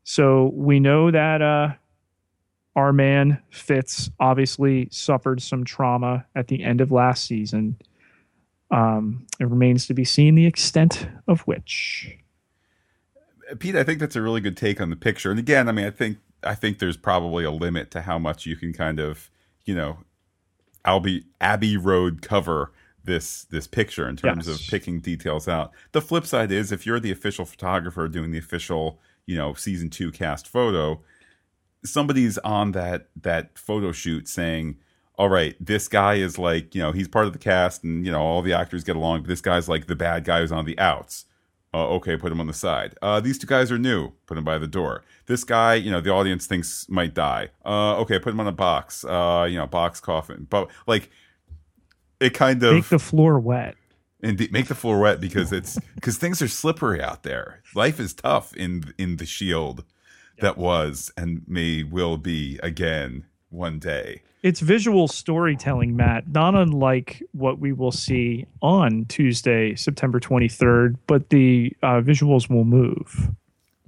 So 0.03 0.51
we 0.53 0.79
know 0.79 1.11
that 1.11 1.41
uh, 1.41 1.69
our 2.75 2.93
man 2.93 3.41
Fitz 3.49 4.09
obviously 4.19 4.87
suffered 4.91 5.41
some 5.41 5.63
trauma 5.63 6.25
at 6.35 6.47
the 6.47 6.63
end 6.63 6.81
of 6.81 6.91
last 6.91 7.25
season. 7.25 7.77
Um, 8.71 9.27
it 9.39 9.47
remains 9.47 9.87
to 9.87 9.93
be 9.93 10.05
seen 10.05 10.35
the 10.35 10.45
extent 10.45 11.07
of 11.27 11.41
which. 11.41 12.17
Pete, 13.57 13.75
I 13.75 13.83
think 13.83 13.99
that's 13.99 14.15
a 14.15 14.21
really 14.21 14.41
good 14.41 14.57
take 14.57 14.79
on 14.79 14.89
the 14.89 14.95
picture. 14.95 15.31
And 15.31 15.39
again, 15.39 15.67
I 15.67 15.71
mean, 15.71 15.85
I 15.85 15.91
think 15.91 16.17
I 16.43 16.55
think 16.55 16.79
there's 16.79 16.97
probably 16.97 17.43
a 17.43 17.51
limit 17.51 17.91
to 17.91 18.01
how 18.01 18.19
much 18.19 18.45
you 18.45 18.55
can 18.55 18.73
kind 18.73 18.99
of, 18.99 19.29
you 19.65 19.75
know, 19.75 19.99
Abbey 20.85 21.25
Abbey 21.41 21.77
Road 21.77 22.21
cover 22.21 22.71
this 23.03 23.43
this 23.45 23.67
picture 23.67 24.07
in 24.07 24.15
terms 24.15 24.47
yes. 24.47 24.59
of 24.59 24.67
picking 24.67 24.99
details 24.99 25.47
out. 25.47 25.71
The 25.91 26.01
flip 26.01 26.25
side 26.25 26.51
is 26.51 26.71
if 26.71 26.85
you're 26.85 26.99
the 26.99 27.11
official 27.11 27.45
photographer 27.45 28.07
doing 28.07 28.31
the 28.31 28.37
official, 28.37 28.99
you 29.25 29.37
know 29.37 29.53
season 29.53 29.89
two 29.89 30.11
cast 30.11 30.47
photo, 30.47 31.01
somebody's 31.83 32.37
on 32.39 32.71
that 32.73 33.09
that 33.21 33.57
photo 33.57 33.91
shoot 33.91 34.27
saying, 34.27 34.77
"All 35.17 35.29
right, 35.29 35.55
this 35.59 35.87
guy 35.87 36.15
is 36.15 36.39
like 36.39 36.73
you 36.73 36.81
know 36.81 36.91
he's 36.91 37.07
part 37.07 37.27
of 37.27 37.33
the 37.33 37.39
cast, 37.39 37.83
and 37.83 38.05
you 38.05 38.11
know 38.11 38.21
all 38.21 38.41
the 38.41 38.53
actors 38.53 38.83
get 38.83 38.95
along, 38.95 39.21
but 39.21 39.27
this 39.27 39.41
guy's 39.41 39.69
like 39.69 39.87
the 39.87 39.95
bad 39.95 40.23
guy 40.23 40.41
who's 40.41 40.51
on 40.51 40.65
the 40.65 40.79
outs." 40.79 41.25
Uh, 41.73 41.87
okay, 41.89 42.17
put 42.17 42.31
him 42.31 42.39
on 42.39 42.47
the 42.47 42.53
side. 42.53 42.95
Uh, 43.01 43.19
these 43.19 43.37
two 43.37 43.45
guys 43.45 43.71
are 43.71 43.77
new. 43.77 44.11
Put 44.25 44.37
him 44.37 44.43
by 44.43 44.57
the 44.57 44.67
door. 44.67 45.03
This 45.27 45.43
guy, 45.43 45.75
you 45.75 45.91
know, 45.91 46.01
the 46.01 46.09
audience 46.09 46.47
thinks 46.47 46.89
might 46.89 47.13
die. 47.13 47.49
Uh, 47.63 47.97
okay, 47.97 48.17
put 48.17 48.31
him 48.31 48.39
on 48.39 48.47
a 48.47 48.51
box. 48.51 49.05
Uh, 49.05 49.47
you 49.49 49.57
know, 49.57 49.67
box 49.67 49.99
coffin. 49.99 50.47
But 50.49 50.69
like, 50.87 51.11
it 52.19 52.33
kind 52.33 52.63
of 52.63 52.73
make 52.73 52.89
the 52.89 52.99
floor 52.99 53.39
wet 53.39 53.75
and 54.21 54.51
make 54.51 54.67
the 54.67 54.75
floor 54.75 54.99
wet 54.99 55.21
because 55.21 55.51
it's 55.53 55.77
because 55.95 56.17
things 56.17 56.41
are 56.41 56.47
slippery 56.47 57.01
out 57.01 57.23
there. 57.23 57.61
Life 57.75 57.99
is 57.99 58.13
tough 58.13 58.55
in 58.55 58.93
in 58.97 59.17
the 59.17 59.25
shield 59.25 59.83
that 60.39 60.57
was 60.57 61.11
and 61.17 61.43
may 61.47 61.83
will 61.83 62.17
be 62.17 62.59
again 62.63 63.25
one 63.49 63.79
day. 63.79 64.21
It's 64.41 64.61
visual 64.61 65.07
storytelling, 65.07 65.97
Matt, 65.97 66.29
not 66.29 66.55
unlike 66.55 67.21
what 67.33 67.59
we 67.59 67.73
will 67.73 67.91
see 67.91 68.45
on 68.61 69.05
Tuesday, 69.05 69.75
September 69.75 70.19
23rd, 70.19 70.95
but 71.07 71.29
the 71.29 71.73
uh, 71.83 71.99
visuals 71.99 72.49
will 72.49 72.63
move. 72.63 73.31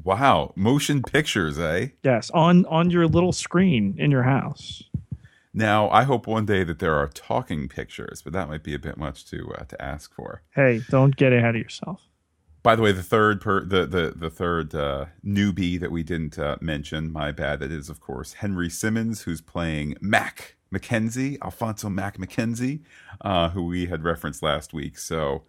Wow, 0.03 0.51
motion 0.55 1.03
pictures, 1.03 1.59
eh? 1.59 1.89
Yes, 2.03 2.31
on 2.31 2.65
on 2.65 2.89
your 2.89 3.07
little 3.07 3.31
screen 3.31 3.95
in 3.97 4.11
your 4.11 4.23
house. 4.23 4.83
Now, 5.53 5.89
I 5.89 6.03
hope 6.03 6.27
one 6.27 6.45
day 6.45 6.63
that 6.63 6.79
there 6.79 6.95
are 6.95 7.07
talking 7.07 7.67
pictures, 7.67 8.21
but 8.21 8.33
that 8.33 8.47
might 8.47 8.63
be 8.63 8.73
a 8.73 8.79
bit 8.79 8.97
much 8.97 9.25
to 9.29 9.53
uh, 9.57 9.63
to 9.65 9.81
ask 9.81 10.13
for. 10.13 10.41
Hey, 10.55 10.81
don't 10.89 11.15
get 11.15 11.33
ahead 11.33 11.55
of 11.55 11.61
yourself. 11.61 12.01
By 12.63 12.75
the 12.75 12.83
way, 12.83 12.91
the 12.91 13.01
third 13.03 13.41
per 13.41 13.65
the 13.65 13.85
the 13.87 14.13
the 14.15 14.29
third 14.29 14.75
uh, 14.75 15.05
newbie 15.25 15.79
that 15.79 15.91
we 15.91 16.03
didn't 16.03 16.37
uh, 16.37 16.57
mention, 16.61 17.11
my 17.11 17.31
bad. 17.31 17.59
That 17.59 17.71
is, 17.71 17.89
of 17.89 17.99
course, 17.99 18.33
Henry 18.33 18.69
Simmons, 18.69 19.23
who's 19.23 19.41
playing 19.41 19.97
Mac 19.99 20.55
McKenzie, 20.73 21.37
Alfonso 21.41 21.89
Mac 21.89 22.17
McKenzie, 22.17 22.81
uh, 23.21 23.49
who 23.49 23.63
we 23.63 23.87
had 23.87 24.03
referenced 24.03 24.43
last 24.43 24.73
week. 24.73 24.99
So, 24.99 25.43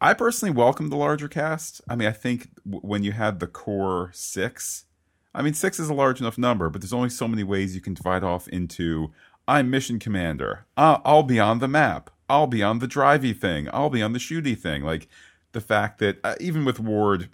I 0.00 0.14
personally 0.14 0.54
welcome 0.54 0.88
the 0.88 0.96
larger 0.96 1.28
cast. 1.28 1.82
I 1.88 1.94
mean, 1.94 2.08
I 2.08 2.12
think 2.12 2.48
w- 2.64 2.80
when 2.80 3.02
you 3.02 3.12
had 3.12 3.38
the 3.38 3.46
core 3.46 4.10
six, 4.14 4.86
I 5.34 5.42
mean, 5.42 5.54
six 5.54 5.78
is 5.78 5.90
a 5.90 5.94
large 5.94 6.20
enough 6.20 6.38
number, 6.38 6.70
but 6.70 6.80
there's 6.80 6.92
only 6.92 7.10
so 7.10 7.28
many 7.28 7.44
ways 7.44 7.74
you 7.74 7.80
can 7.82 7.94
divide 7.94 8.24
off 8.24 8.48
into. 8.48 9.12
I'm 9.46 9.68
mission 9.68 9.98
commander. 9.98 10.64
Uh, 10.74 10.98
I'll 11.04 11.22
be 11.22 11.38
on 11.38 11.58
the 11.58 11.68
map. 11.68 12.08
I'll 12.30 12.46
be 12.46 12.62
on 12.62 12.78
the 12.78 12.88
drivey 12.88 13.38
thing. 13.38 13.68
I'll 13.74 13.90
be 13.90 14.00
on 14.00 14.14
the 14.14 14.18
shooty 14.18 14.58
thing. 14.58 14.82
Like 14.82 15.06
the 15.54 15.60
fact 15.60 15.98
that 16.00 16.18
uh, 16.22 16.34
even 16.38 16.64
with 16.64 16.78
Ward 16.78 17.30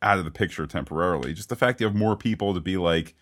out 0.00 0.18
of 0.18 0.24
the 0.24 0.30
picture 0.30 0.66
temporarily, 0.66 1.34
just 1.34 1.48
the 1.48 1.56
fact 1.56 1.80
you 1.80 1.86
have 1.86 1.96
more 1.96 2.16
people 2.16 2.54
to 2.54 2.60
be 2.60 2.76
like 2.76 3.14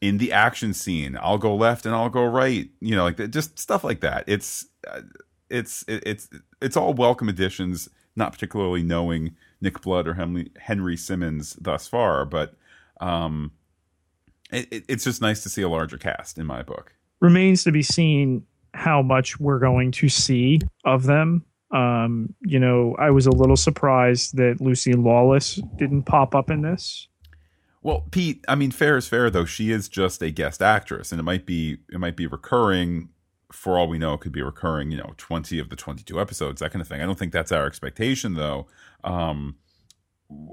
in 0.00 0.18
the 0.18 0.32
action 0.32 0.72
scene. 0.72 1.18
I'll 1.20 1.38
go 1.38 1.54
left 1.54 1.86
and 1.86 1.94
I'll 1.94 2.08
go 2.08 2.24
right. 2.24 2.68
You 2.80 2.96
know, 2.96 3.04
like 3.04 3.30
just 3.30 3.58
stuff 3.58 3.84
like 3.84 4.00
that. 4.00 4.24
It's 4.26 4.66
uh, 4.86 5.02
it's 5.48 5.84
it, 5.88 6.02
it's 6.06 6.28
it's 6.60 6.76
all 6.76 6.94
welcome 6.94 7.28
additions. 7.28 7.88
Not 8.16 8.32
particularly 8.32 8.82
knowing 8.82 9.36
Nick 9.60 9.80
Blood 9.82 10.08
or 10.08 10.14
Henry, 10.14 10.50
Henry 10.58 10.96
Simmons 10.96 11.54
thus 11.60 11.86
far, 11.86 12.24
but 12.24 12.54
um, 13.00 13.52
it, 14.52 14.84
it's 14.88 15.04
just 15.04 15.22
nice 15.22 15.42
to 15.44 15.48
see 15.48 15.62
a 15.62 15.68
larger 15.68 15.96
cast 15.96 16.36
in 16.36 16.44
my 16.44 16.62
book. 16.62 16.92
Remains 17.20 17.62
to 17.64 17.72
be 17.72 17.82
seen 17.82 18.44
how 18.74 19.02
much 19.02 19.38
we're 19.38 19.58
going 19.58 19.92
to 19.92 20.08
see 20.08 20.60
of 20.84 21.04
them 21.04 21.44
um, 21.70 22.34
you 22.40 22.58
know, 22.58 22.96
I 22.98 23.10
was 23.10 23.26
a 23.26 23.30
little 23.30 23.56
surprised 23.56 24.36
that 24.36 24.60
Lucy 24.60 24.92
Lawless 24.94 25.60
didn't 25.76 26.02
pop 26.02 26.34
up 26.34 26.50
in 26.50 26.62
this. 26.62 27.08
Well, 27.82 28.06
Pete, 28.10 28.44
I 28.46 28.56
mean, 28.56 28.70
fair 28.70 28.96
is 28.96 29.08
fair 29.08 29.30
though. 29.30 29.46
She 29.46 29.70
is 29.70 29.88
just 29.88 30.22
a 30.22 30.30
guest 30.30 30.60
actress, 30.60 31.12
and 31.12 31.18
it 31.18 31.24
might 31.24 31.46
be 31.46 31.78
it 31.92 31.98
might 31.98 32.16
be 32.16 32.26
recurring. 32.26 33.10
For 33.52 33.78
all 33.78 33.88
we 33.88 33.98
know, 33.98 34.14
it 34.14 34.20
could 34.20 34.32
be 34.32 34.42
recurring. 34.42 34.90
You 34.92 34.98
know, 34.98 35.14
twenty 35.16 35.58
of 35.58 35.70
the 35.70 35.76
twenty-two 35.76 36.20
episodes, 36.20 36.60
that 36.60 36.72
kind 36.72 36.82
of 36.82 36.88
thing. 36.88 37.00
I 37.00 37.06
don't 37.06 37.18
think 37.18 37.32
that's 37.32 37.50
our 37.50 37.66
expectation, 37.66 38.34
though. 38.34 38.68
Um, 39.02 39.56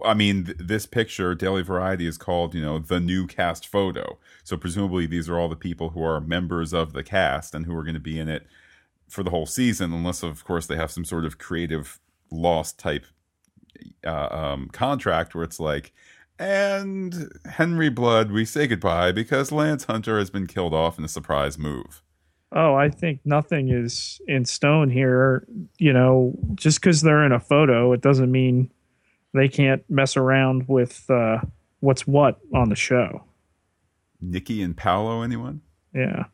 I 0.04 0.16
mean, 0.16 0.46
th- 0.46 0.58
this 0.60 0.88
picture, 0.88 1.36
Daily 1.36 1.62
Variety, 1.62 2.08
is 2.08 2.18
called, 2.18 2.56
you 2.56 2.62
know, 2.62 2.80
the 2.80 3.00
new 3.00 3.28
cast 3.28 3.68
photo. 3.68 4.18
So 4.44 4.58
presumably, 4.58 5.06
these 5.06 5.30
are 5.30 5.38
all 5.38 5.50
the 5.50 5.56
people 5.56 5.90
who 5.90 6.02
are 6.02 6.20
members 6.20 6.74
of 6.74 6.94
the 6.94 7.04
cast 7.04 7.54
and 7.54 7.68
who 7.68 7.76
are 7.76 7.84
going 7.84 7.94
to 7.94 8.00
be 8.00 8.20
in 8.20 8.30
it 8.30 8.48
for 9.10 9.24
the 9.24 9.30
whole 9.30 9.46
season, 9.46 9.94
unless 9.94 10.24
of 10.24 10.44
course 10.44 10.68
they 10.68 10.76
have 10.76 10.92
some 10.92 11.06
sort 11.06 11.26
of 11.26 11.38
creative 11.38 12.00
loss 12.32 12.74
type 12.74 13.06
uh, 14.06 14.28
um, 14.32 14.70
contract 14.70 15.34
where 15.34 15.44
it's 15.44 15.60
like, 15.60 15.94
and 16.40 17.32
Henry 17.50 17.90
Blood, 17.90 18.32
we 18.32 18.46
say 18.46 18.68
goodbye 18.68 19.12
because 19.12 19.52
Lance 19.52 19.86
Hunter 19.86 20.20
has 20.20 20.30
been 20.30 20.46
killed 20.46 20.74
off 20.74 21.00
in 21.00 21.06
a 21.06 21.08
surprise 21.08 21.58
move. 21.58 22.02
Oh, 22.52 22.76
I 22.76 22.90
think 22.90 23.20
nothing 23.26 23.70
is 23.70 24.22
in 24.28 24.46
stone 24.46 24.90
here. 24.90 25.46
You 25.80 25.94
know, 25.94 26.34
just 26.56 26.80
because 26.80 27.02
they're 27.02 27.26
in 27.26 27.32
a 27.32 27.40
photo, 27.40 27.92
it 27.92 28.02
doesn't 28.02 28.32
mean 28.32 28.72
they 29.34 29.48
can't 29.48 29.84
mess 29.90 30.16
around 30.16 30.68
with 30.68 31.10
uh, 31.10 31.40
what's 31.80 32.08
what 32.08 32.40
on 32.54 32.70
the 32.70 32.76
show. 32.76 33.24
Nikki 34.22 34.62
and 34.62 34.76
Paulo, 34.78 35.22
anyone? 35.22 35.62
Yeah. 35.94 36.26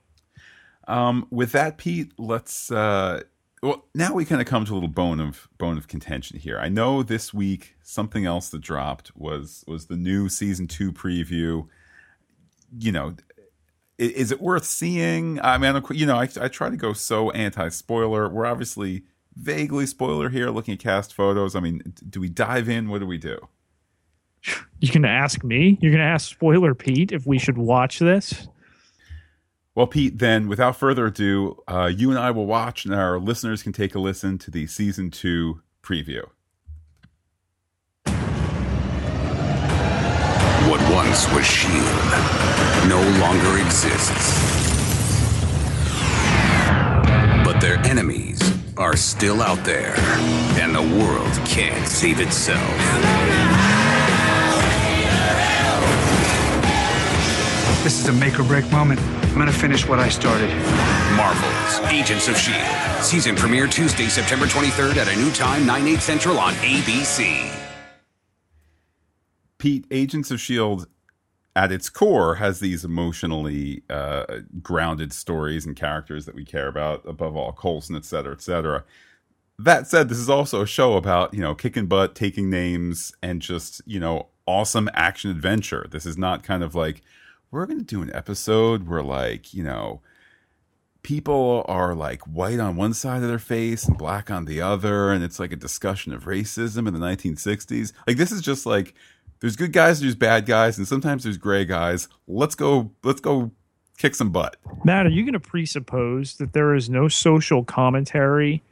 Um, 0.87 1.27
with 1.29 1.51
that, 1.53 1.77
Pete, 1.77 2.11
let's. 2.17 2.71
Uh, 2.71 3.23
well, 3.61 3.85
now 3.95 4.13
we 4.13 4.25
kind 4.25 4.41
of 4.41 4.47
come 4.47 4.65
to 4.65 4.73
a 4.73 4.75
little 4.75 4.89
bone 4.89 5.19
of 5.19 5.47
bone 5.57 5.77
of 5.77 5.87
contention 5.87 6.39
here. 6.39 6.59
I 6.59 6.69
know 6.69 7.03
this 7.03 7.33
week 7.33 7.75
something 7.81 8.25
else 8.25 8.49
that 8.49 8.61
dropped 8.61 9.15
was 9.15 9.63
was 9.67 9.85
the 9.87 9.95
new 9.95 10.29
season 10.29 10.67
two 10.67 10.91
preview. 10.91 11.67
You 12.77 12.91
know, 12.91 13.15
is, 13.97 14.11
is 14.11 14.31
it 14.31 14.41
worth 14.41 14.65
seeing? 14.65 15.39
I 15.41 15.57
mean, 15.57 15.81
you 15.91 16.05
know, 16.05 16.17
I, 16.17 16.27
I 16.41 16.47
try 16.49 16.69
to 16.69 16.77
go 16.77 16.93
so 16.93 17.31
anti 17.31 17.69
spoiler. 17.69 18.27
We're 18.27 18.45
obviously 18.45 19.03
vaguely 19.35 19.85
spoiler 19.85 20.29
here, 20.29 20.49
looking 20.49 20.73
at 20.73 20.79
cast 20.79 21.13
photos. 21.13 21.55
I 21.55 21.59
mean, 21.59 21.93
do 22.09 22.19
we 22.19 22.29
dive 22.29 22.67
in? 22.69 22.89
What 22.89 22.99
do 22.99 23.05
we 23.05 23.17
do? 23.17 23.47
You 24.79 24.89
can 24.89 25.05
ask 25.05 25.43
me. 25.43 25.77
You're 25.81 25.93
to 25.93 25.99
ask 25.99 26.29
Spoiler 26.29 26.75
Pete 26.75 27.11
if 27.13 27.25
we 27.25 27.39
should 27.39 27.57
watch 27.57 27.99
this. 27.99 28.47
Well, 29.75 29.87
Pete, 29.87 30.19
then 30.19 30.47
without 30.47 30.75
further 30.75 31.07
ado, 31.07 31.63
uh, 31.67 31.87
you 31.87 32.11
and 32.11 32.19
I 32.19 32.29
will 32.29 32.45
watch, 32.45 32.85
and 32.85 32.93
our 32.93 33.17
listeners 33.17 33.63
can 33.63 33.73
take 33.73 33.95
a 33.95 33.99
listen 33.99 34.37
to 34.39 34.51
the 34.51 34.67
season 34.67 35.09
two 35.09 35.61
preview. 35.81 36.29
What 40.69 40.79
once 40.93 41.27
was 41.33 41.43
S.H.I.E.L.D. 41.43 42.87
no 42.87 43.01
longer 43.19 43.57
exists. 43.65 44.39
But 47.43 47.59
their 47.59 47.79
enemies 47.79 48.39
are 48.77 48.95
still 48.95 49.41
out 49.41 49.65
there, 49.65 49.95
and 50.61 50.75
the 50.75 50.81
world 50.81 51.33
can't 51.45 51.87
save 51.87 52.19
itself. 52.19 53.52
This 57.83 57.99
is 57.99 58.07
a 58.07 58.13
make 58.13 58.39
or 58.39 58.43
break 58.43 58.71
moment. 58.71 59.01
I'm 59.01 59.33
going 59.33 59.47
to 59.47 59.51
finish 59.51 59.85
what 59.85 59.99
I 59.99 60.07
started. 60.07 60.47
Marvel's 61.17 61.91
Agents 61.91 62.29
of 62.29 62.35
S.H.I.E.L.D. 62.35 63.03
Season 63.03 63.35
premiere 63.35 63.67
Tuesday, 63.67 64.07
September 64.07 64.45
23rd 64.45 64.95
at 64.95 65.09
a 65.09 65.15
new 65.17 65.29
time, 65.31 65.65
9, 65.65 65.89
8 65.89 65.99
central 65.99 66.39
on 66.39 66.53
ABC. 66.53 67.53
Pete, 69.57 69.85
Agents 69.91 70.31
of 70.31 70.35
S.H.I.E.L.D. 70.35 70.85
at 71.57 71.73
its 71.73 71.89
core 71.89 72.35
has 72.35 72.61
these 72.61 72.85
emotionally 72.85 73.83
uh, 73.89 74.39
grounded 74.61 75.11
stories 75.11 75.65
and 75.65 75.75
characters 75.75 76.25
that 76.25 76.35
we 76.35 76.45
care 76.45 76.69
about, 76.69 77.05
above 77.05 77.35
all, 77.35 77.51
Coulson, 77.51 77.97
et 77.97 78.05
cetera, 78.05 78.31
et 78.31 78.41
cetera. 78.41 78.85
That 79.59 79.87
said, 79.87 80.07
this 80.07 80.19
is 80.19 80.29
also 80.29 80.61
a 80.61 80.65
show 80.65 80.93
about, 80.95 81.33
you 81.33 81.41
know, 81.41 81.53
kicking 81.53 81.87
butt, 81.87 82.15
taking 82.15 82.49
names, 82.49 83.11
and 83.21 83.41
just, 83.41 83.81
you 83.85 83.99
know, 83.99 84.29
awesome 84.45 84.89
action 84.93 85.29
adventure. 85.31 85.85
This 85.91 86.05
is 86.05 86.17
not 86.17 86.43
kind 86.43 86.63
of 86.63 86.75
like, 86.75 87.01
we're 87.53 87.67
going 87.67 87.79
to 87.79 87.85
do 87.85 88.01
an 88.01 88.13
episode 88.13 88.87
where 88.87 89.03
like, 89.03 89.53
you 89.53 89.63
know, 89.63 90.01
people 91.03 91.63
are 91.67 91.93
like 91.93 92.21
white 92.21 92.59
on 92.59 92.75
one 92.75 92.93
side 92.93 93.21
of 93.21 93.29
their 93.29 93.37
face 93.37 93.85
and 93.85 93.97
black 93.97 94.31
on 94.31 94.45
the 94.45 94.59
other 94.59 95.11
and 95.11 95.23
it's 95.23 95.39
like 95.39 95.51
a 95.51 95.57
discussion 95.57 96.13
of 96.13 96.25
racism 96.25 96.87
in 96.87 96.93
the 96.93 96.99
1960s. 96.99 97.93
Like 98.07 98.17
this 98.17 98.31
is 98.31 98.41
just 98.41 98.65
like 98.65 98.95
there's 99.39 99.55
good 99.55 99.71
guys, 99.71 99.99
there's 99.99 100.15
bad 100.15 100.45
guys 100.47 100.77
and 100.77 100.87
sometimes 100.87 101.23
there's 101.23 101.37
gray 101.37 101.63
guys. 101.63 102.07
Let's 102.27 102.55
go 102.55 102.91
let's 103.03 103.21
go 103.21 103.51
kick 103.99 104.15
some 104.15 104.31
butt. 104.31 104.55
Matt, 104.83 105.05
are 105.05 105.09
you 105.09 105.21
going 105.23 105.33
to 105.33 105.39
presuppose 105.39 106.37
that 106.37 106.53
there 106.53 106.73
is 106.73 106.89
no 106.89 107.07
social 107.07 107.63
commentary 107.63 108.63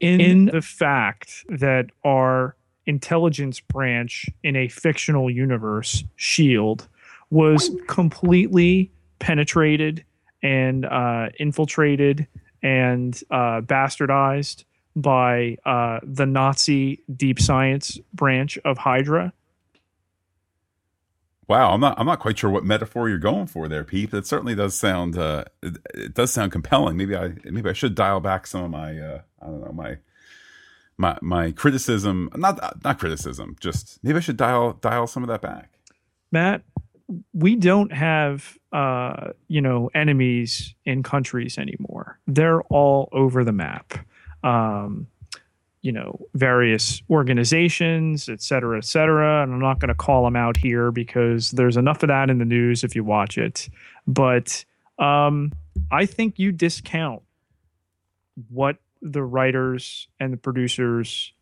in, 0.00 0.20
in 0.20 0.44
the 0.46 0.62
fact 0.62 1.44
that 1.50 1.90
our 2.02 2.56
intelligence 2.86 3.60
branch 3.60 4.26
in 4.42 4.56
a 4.56 4.68
fictional 4.68 5.30
universe, 5.30 6.02
Shield, 6.16 6.88
was 7.32 7.70
completely 7.88 8.92
penetrated 9.18 10.04
and 10.42 10.84
uh, 10.84 11.30
infiltrated 11.40 12.26
and 12.62 13.22
uh, 13.30 13.62
bastardized 13.62 14.64
by 14.94 15.56
uh, 15.64 15.98
the 16.02 16.26
Nazi 16.26 17.02
deep 17.16 17.40
science 17.40 17.98
branch 18.12 18.58
of 18.66 18.76
Hydra? 18.76 19.32
Wow, 21.48 21.72
I'm 21.72 21.80
not. 21.80 21.98
I'm 21.98 22.06
not 22.06 22.20
quite 22.20 22.38
sure 22.38 22.50
what 22.50 22.64
metaphor 22.64 23.08
you're 23.08 23.18
going 23.18 23.46
for 23.46 23.66
there, 23.66 23.82
Pete. 23.82 24.10
That 24.10 24.26
certainly 24.26 24.54
does 24.54 24.74
sound. 24.74 25.16
Uh, 25.16 25.44
it, 25.62 25.78
it 25.94 26.14
does 26.14 26.30
sound 26.30 26.52
compelling. 26.52 26.98
Maybe 26.98 27.16
I. 27.16 27.32
Maybe 27.44 27.68
I 27.68 27.72
should 27.72 27.94
dial 27.94 28.20
back 28.20 28.46
some 28.46 28.64
of 28.64 28.70
my. 28.70 28.98
Uh, 28.98 29.20
I 29.40 29.46
don't 29.46 29.60
know 29.60 29.72
my. 29.72 29.96
My 30.98 31.18
my 31.20 31.50
criticism. 31.50 32.28
Not 32.36 32.84
not 32.84 32.98
criticism. 32.98 33.56
Just 33.58 33.98
maybe 34.02 34.18
I 34.18 34.20
should 34.20 34.36
dial 34.36 34.74
dial 34.74 35.06
some 35.06 35.22
of 35.22 35.28
that 35.30 35.42
back. 35.42 35.72
Matt, 36.30 36.62
we 37.32 37.56
don't 37.56 37.92
have 37.92 38.58
uh, 38.72 39.32
you 39.48 39.60
know 39.60 39.90
enemies 39.94 40.74
in 40.84 41.02
countries 41.02 41.58
anymore. 41.58 42.18
They're 42.26 42.62
all 42.62 43.08
over 43.12 43.44
the 43.44 43.52
map. 43.52 43.94
Um, 44.44 45.06
you 45.82 45.90
know, 45.90 46.16
various 46.34 47.02
organizations, 47.10 48.28
et 48.28 48.40
cetera, 48.40 48.78
et 48.78 48.84
cetera. 48.84 49.42
And 49.42 49.52
I'm 49.52 49.60
not 49.60 49.80
going 49.80 49.88
to 49.88 49.96
call 49.96 50.24
them 50.24 50.36
out 50.36 50.56
here 50.56 50.92
because 50.92 51.50
there's 51.50 51.76
enough 51.76 52.04
of 52.04 52.08
that 52.08 52.30
in 52.30 52.38
the 52.38 52.44
news 52.44 52.84
if 52.84 52.94
you 52.94 53.02
watch 53.02 53.36
it. 53.36 53.68
But 54.06 54.64
um, 55.00 55.52
I 55.90 56.06
think 56.06 56.38
you 56.38 56.52
discount 56.52 57.22
what 58.48 58.76
the 59.00 59.24
writers 59.24 60.06
and 60.20 60.32
the 60.32 60.36
producers 60.36 61.32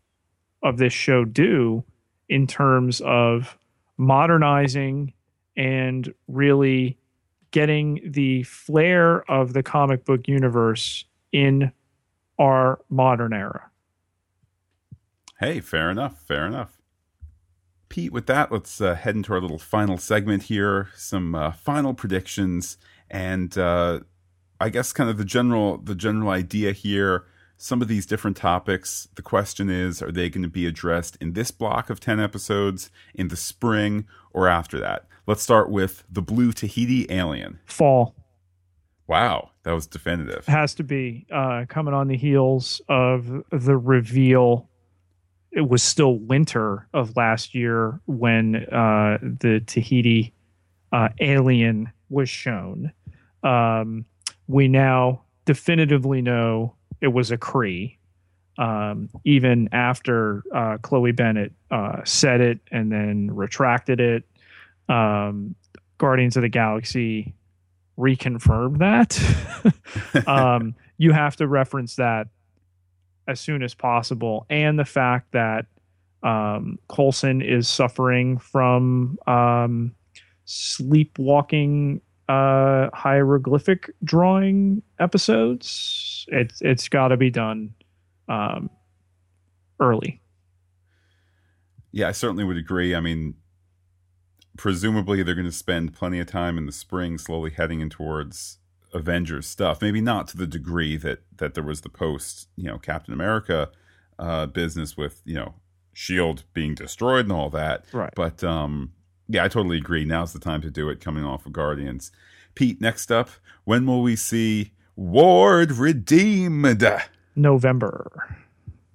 of 0.63 0.77
this 0.77 0.93
show 0.93 1.23
do 1.23 1.83
in 2.27 2.47
terms 2.47 2.99
of 3.01 3.57
modernizing 3.97 5.13
and 5.55 6.13
really 6.27 6.97
getting 7.51 7.99
the 8.05 8.43
flair 8.43 9.29
of 9.29 9.53
the 9.53 9.63
comic 9.63 10.05
book 10.05 10.27
universe 10.27 11.05
in 11.31 11.71
our 12.39 12.79
modern 12.89 13.33
era. 13.33 13.69
Hey, 15.39 15.59
fair 15.59 15.89
enough. 15.89 16.21
Fair 16.21 16.45
enough. 16.45 16.77
Pete, 17.89 18.13
with 18.13 18.25
that, 18.27 18.51
let's 18.51 18.79
uh, 18.79 18.95
head 18.95 19.15
into 19.15 19.33
our 19.33 19.41
little 19.41 19.59
final 19.59 19.97
segment 19.97 20.43
here. 20.43 20.89
Some 20.95 21.35
uh, 21.35 21.51
final 21.51 21.93
predictions, 21.93 22.77
and 23.09 23.57
uh, 23.57 23.99
I 24.61 24.69
guess 24.69 24.93
kind 24.93 25.09
of 25.09 25.17
the 25.17 25.25
general 25.25 25.77
the 25.77 25.95
general 25.95 26.29
idea 26.29 26.71
here. 26.71 27.25
Some 27.57 27.81
of 27.81 27.89
these 27.89 28.05
different 28.05 28.37
topics. 28.37 29.09
The 29.15 29.21
question 29.21 29.69
is, 29.69 30.01
are 30.01 30.11
they 30.11 30.29
going 30.29 30.41
to 30.43 30.49
be 30.49 30.65
addressed 30.65 31.17
in 31.19 31.33
this 31.33 31.51
block 31.51 31.89
of 31.89 31.99
ten 31.99 32.19
episodes, 32.19 32.89
in 33.13 33.27
the 33.27 33.35
spring, 33.35 34.05
or 34.31 34.47
after 34.47 34.79
that? 34.79 35.05
Let's 35.31 35.43
start 35.43 35.69
with 35.69 36.03
the 36.11 36.21
Blue 36.21 36.51
Tahiti 36.51 37.05
Alien. 37.09 37.57
Fall. 37.65 38.13
Wow, 39.07 39.51
that 39.63 39.71
was 39.71 39.87
definitive. 39.87 40.45
Has 40.45 40.75
to 40.75 40.83
be 40.83 41.25
uh, 41.31 41.63
coming 41.69 41.93
on 41.93 42.09
the 42.09 42.17
heels 42.17 42.81
of 42.89 43.31
the 43.49 43.77
reveal 43.77 44.67
it 45.53 45.69
was 45.69 45.81
still 45.81 46.17
winter 46.17 46.85
of 46.93 47.15
last 47.15 47.55
year 47.55 48.01
when 48.07 48.57
uh, 48.73 49.19
the 49.21 49.63
Tahiti 49.65 50.33
uh, 50.91 51.07
alien 51.21 51.89
was 52.09 52.27
shown. 52.27 52.91
Um, 53.41 54.03
we 54.49 54.67
now 54.67 55.21
definitively 55.45 56.21
know 56.21 56.75
it 56.99 57.07
was 57.07 57.31
a 57.31 57.37
Kree. 57.37 57.95
Um, 58.57 59.09
even 59.23 59.69
after 59.71 60.43
uh, 60.53 60.77
Chloe 60.81 61.13
Bennet 61.13 61.53
uh, 61.71 62.01
said 62.03 62.41
it 62.41 62.59
and 62.69 62.91
then 62.91 63.33
retracted 63.33 64.01
it, 64.01 64.25
um, 64.91 65.55
Guardians 65.97 66.35
of 66.35 66.41
the 66.41 66.49
Galaxy 66.49 67.33
reconfirmed 67.97 68.79
that. 68.79 69.19
Um, 70.27 70.75
you 70.97 71.11
have 71.11 71.35
to 71.37 71.47
reference 71.47 71.95
that 71.95 72.27
as 73.27 73.39
soon 73.39 73.61
as 73.63 73.73
possible, 73.73 74.45
and 74.49 74.77
the 74.77 74.85
fact 74.85 75.31
that 75.31 75.67
um, 76.23 76.79
Coulson 76.89 77.41
is 77.41 77.67
suffering 77.67 78.37
from 78.37 79.17
um, 79.27 79.93
sleepwalking 80.45 82.01
uh, 82.29 82.89
hieroglyphic 82.93 83.91
drawing 84.03 84.81
episodes. 84.99 86.25
It's 86.29 86.61
it's 86.61 86.87
got 86.89 87.09
to 87.09 87.17
be 87.17 87.29
done 87.29 87.73
um, 88.29 88.69
early. 89.79 90.21
Yeah, 91.91 92.07
I 92.07 92.11
certainly 92.13 92.43
would 92.43 92.57
agree. 92.57 92.95
I 92.95 93.01
mean, 93.01 93.35
presumably 94.57 95.23
they're 95.23 95.35
going 95.35 95.45
to 95.45 95.51
spend 95.51 95.93
plenty 95.93 96.19
of 96.19 96.27
time 96.27 96.57
in 96.57 96.65
the 96.65 96.71
spring, 96.71 97.17
slowly 97.17 97.51
heading 97.51 97.79
in 97.81 97.89
towards 97.89 98.59
Avengers 98.93 99.47
stuff. 99.47 99.81
Maybe 99.81 100.01
not 100.01 100.27
to 100.29 100.37
the 100.37 100.47
degree 100.47 100.97
that 100.97 101.19
that 101.37 101.53
there 101.53 101.63
was 101.63 101.81
the 101.81 101.89
post, 101.89 102.47
you 102.55 102.65
know, 102.65 102.77
Captain 102.77 103.13
America 103.13 103.69
uh, 104.19 104.45
business 104.45 104.95
with 104.95 105.21
you 105.25 105.35
know 105.35 105.55
Shield 105.93 106.43
being 106.53 106.75
destroyed 106.75 107.25
and 107.25 107.31
all 107.31 107.49
that. 107.49 107.85
Right. 107.91 108.13
But 108.15 108.43
um, 108.43 108.93
yeah, 109.27 109.43
I 109.43 109.47
totally 109.47 109.77
agree. 109.77 110.05
Now's 110.05 110.33
the 110.33 110.39
time 110.39 110.61
to 110.61 110.71
do 110.71 110.89
it. 110.89 111.01
Coming 111.01 111.23
off 111.23 111.45
of 111.45 111.53
Guardians. 111.53 112.11
Pete, 112.53 112.81
next 112.81 113.11
up, 113.11 113.29
when 113.63 113.85
will 113.85 114.01
we 114.01 114.15
see 114.15 114.71
Ward 114.95 115.71
redeemed? 115.73 116.83
November. 117.35 118.37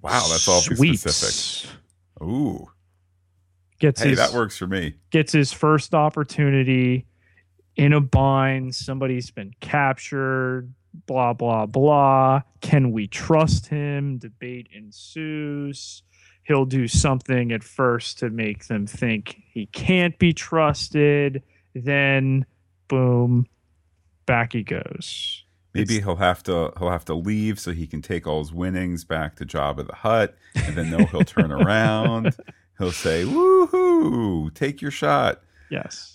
Wow, 0.01 0.25
that's 0.29 0.47
all 0.47 0.61
specific. 0.61 1.71
Ooh, 2.21 2.69
Gets 3.79 4.01
hey, 4.01 4.09
his 4.09 4.17
that 4.17 4.33
works 4.33 4.57
for 4.57 4.67
me. 4.67 4.95
gets 5.11 5.31
his 5.31 5.53
first 5.53 5.93
opportunity 5.93 7.05
in 7.75 7.93
a 7.93 8.01
bind. 8.01 8.73
Somebody's 8.75 9.29
been 9.29 9.53
captured. 9.59 10.73
Blah 11.05 11.33
blah 11.33 11.67
blah. 11.67 12.41
Can 12.61 12.91
we 12.91 13.07
trust 13.07 13.67
him? 13.67 14.17
Debate 14.17 14.67
ensues. 14.73 16.01
He'll 16.43 16.65
do 16.65 16.87
something 16.87 17.51
at 17.51 17.63
first 17.63 18.19
to 18.19 18.29
make 18.29 18.67
them 18.67 18.87
think 18.87 19.41
he 19.51 19.67
can't 19.67 20.17
be 20.17 20.33
trusted. 20.33 21.43
Then, 21.75 22.45
boom, 22.87 23.47
back 24.25 24.53
he 24.53 24.63
goes. 24.63 25.43
Maybe 25.73 25.99
he'll 25.99 26.15
have 26.15 26.41
to 26.43 26.71
he'll 26.79 26.89
have 26.89 27.05
to 27.05 27.13
leave 27.13 27.59
so 27.59 27.71
he 27.71 27.85
can 27.85 28.01
take 28.01 28.25
all 28.25 28.39
his 28.39 28.51
winnings 28.51 29.03
back 29.03 29.35
to 29.35 29.45
Jabba 29.45 29.85
the 29.85 29.93
Hutt, 29.93 30.35
and 30.55 30.75
then 30.75 30.89
no, 30.89 31.05
he'll 31.05 31.21
turn 31.21 31.51
around. 31.51 32.35
He'll 32.77 32.91
say, 32.91 33.23
"Woohoo! 33.23 34.53
Take 34.53 34.81
your 34.81 34.91
shot." 34.91 35.41
Yes. 35.69 36.13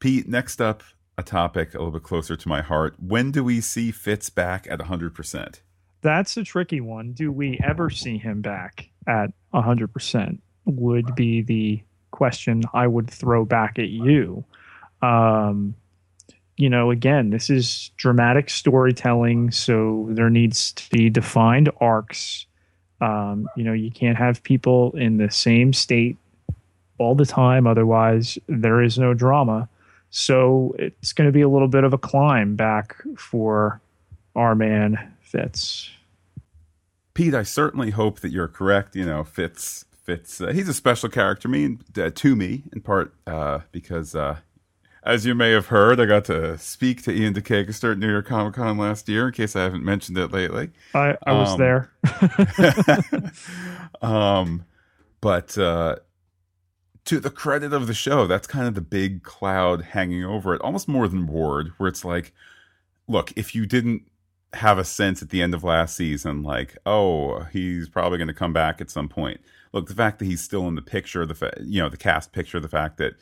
Pete, 0.00 0.28
next 0.28 0.60
up, 0.60 0.82
a 1.16 1.22
topic 1.22 1.74
a 1.74 1.78
little 1.78 1.92
bit 1.92 2.04
closer 2.04 2.36
to 2.36 2.48
my 2.48 2.62
heart. 2.62 2.94
When 3.00 3.32
do 3.32 3.42
we 3.42 3.60
see 3.60 3.90
Fitz 3.90 4.30
back 4.30 4.66
at 4.70 4.78
100%? 4.78 5.60
That's 6.00 6.36
a 6.36 6.44
tricky 6.44 6.80
one. 6.80 7.12
Do 7.12 7.32
we 7.32 7.58
ever 7.64 7.90
see 7.90 8.18
him 8.18 8.40
back 8.40 8.88
at 9.06 9.32
100%? 9.52 10.38
Would 10.66 11.14
be 11.16 11.42
the 11.42 11.82
question 12.12 12.62
I 12.72 12.86
would 12.86 13.10
throw 13.10 13.44
back 13.44 13.78
at 13.78 13.88
you. 13.88 14.44
Um, 15.02 15.74
you 16.56 16.68
know, 16.68 16.90
again, 16.90 17.30
this 17.30 17.50
is 17.50 17.90
dramatic 17.96 18.50
storytelling, 18.50 19.50
so 19.50 20.06
there 20.10 20.30
needs 20.30 20.72
to 20.72 20.90
be 20.90 21.10
defined 21.10 21.70
arcs. 21.80 22.46
Um, 23.00 23.48
you 23.56 23.64
know, 23.64 23.72
you 23.72 23.90
can't 23.90 24.18
have 24.18 24.42
people 24.42 24.92
in 24.96 25.18
the 25.18 25.30
same 25.30 25.72
state 25.72 26.16
all 26.98 27.14
the 27.14 27.26
time, 27.26 27.66
otherwise, 27.66 28.38
there 28.48 28.82
is 28.82 28.98
no 28.98 29.14
drama. 29.14 29.68
So 30.10 30.74
it's 30.78 31.12
going 31.12 31.28
to 31.28 31.32
be 31.32 31.42
a 31.42 31.48
little 31.48 31.68
bit 31.68 31.84
of 31.84 31.92
a 31.92 31.98
climb 31.98 32.56
back 32.56 32.96
for 33.16 33.80
our 34.34 34.54
man 34.54 35.12
Fitz. 35.20 35.90
Pete, 37.14 37.34
I 37.34 37.42
certainly 37.42 37.90
hope 37.90 38.20
that 38.20 38.30
you're 38.30 38.48
correct. 38.48 38.96
You 38.96 39.04
know, 39.04 39.24
Fitz, 39.24 39.84
Fitz, 40.04 40.40
uh, 40.40 40.48
he's 40.48 40.68
a 40.68 40.74
special 40.74 41.08
character 41.08 41.48
me 41.48 41.78
uh, 41.96 42.10
to 42.14 42.36
me 42.36 42.62
in 42.72 42.80
part 42.80 43.12
uh, 43.26 43.60
because, 43.72 44.14
uh, 44.14 44.38
as 45.08 45.24
you 45.24 45.34
may 45.34 45.52
have 45.52 45.68
heard, 45.68 45.98
I 46.00 46.06
got 46.06 46.26
to 46.26 46.58
speak 46.58 47.02
to 47.04 47.10
Ian 47.12 47.32
De 47.32 47.40
Caestecker 47.40 47.92
at 47.92 47.98
New 47.98 48.10
York 48.10 48.26
Comic 48.26 48.54
Con 48.54 48.76
last 48.76 49.08
year. 49.08 49.28
In 49.28 49.32
case 49.32 49.56
I 49.56 49.62
haven't 49.62 49.82
mentioned 49.82 50.18
it 50.18 50.30
lately, 50.30 50.70
I, 50.94 51.16
I 51.26 51.32
was 51.32 51.54
Um, 51.54 51.58
there. 51.58 51.90
um, 54.02 54.66
but 55.22 55.56
uh, 55.56 55.96
to 57.06 57.20
the 57.20 57.30
credit 57.30 57.72
of 57.72 57.86
the 57.86 57.94
show, 57.94 58.26
that's 58.26 58.46
kind 58.46 58.68
of 58.68 58.74
the 58.74 58.82
big 58.82 59.22
cloud 59.22 59.80
hanging 59.82 60.24
over 60.24 60.54
it, 60.54 60.60
almost 60.60 60.88
more 60.88 61.08
than 61.08 61.26
Ward, 61.26 61.72
where 61.78 61.88
it's 61.88 62.04
like, 62.04 62.34
look, 63.08 63.32
if 63.34 63.54
you 63.54 63.64
didn't 63.66 64.02
have 64.52 64.78
a 64.78 64.84
sense 64.84 65.22
at 65.22 65.30
the 65.30 65.40
end 65.40 65.54
of 65.54 65.64
last 65.64 65.96
season, 65.96 66.42
like, 66.42 66.76
oh, 66.84 67.40
he's 67.52 67.88
probably 67.88 68.18
going 68.18 68.28
to 68.28 68.34
come 68.34 68.52
back 68.52 68.80
at 68.82 68.90
some 68.90 69.08
point. 69.08 69.40
Look, 69.72 69.88
the 69.88 69.94
fact 69.94 70.18
that 70.18 70.26
he's 70.26 70.42
still 70.42 70.68
in 70.68 70.74
the 70.74 70.82
picture, 70.82 71.24
the 71.24 71.34
fa- 71.34 71.56
you 71.62 71.82
know 71.82 71.88
the 71.88 71.96
cast 71.96 72.32
picture, 72.32 72.60
the 72.60 72.68
fact 72.68 72.98
that 72.98 73.14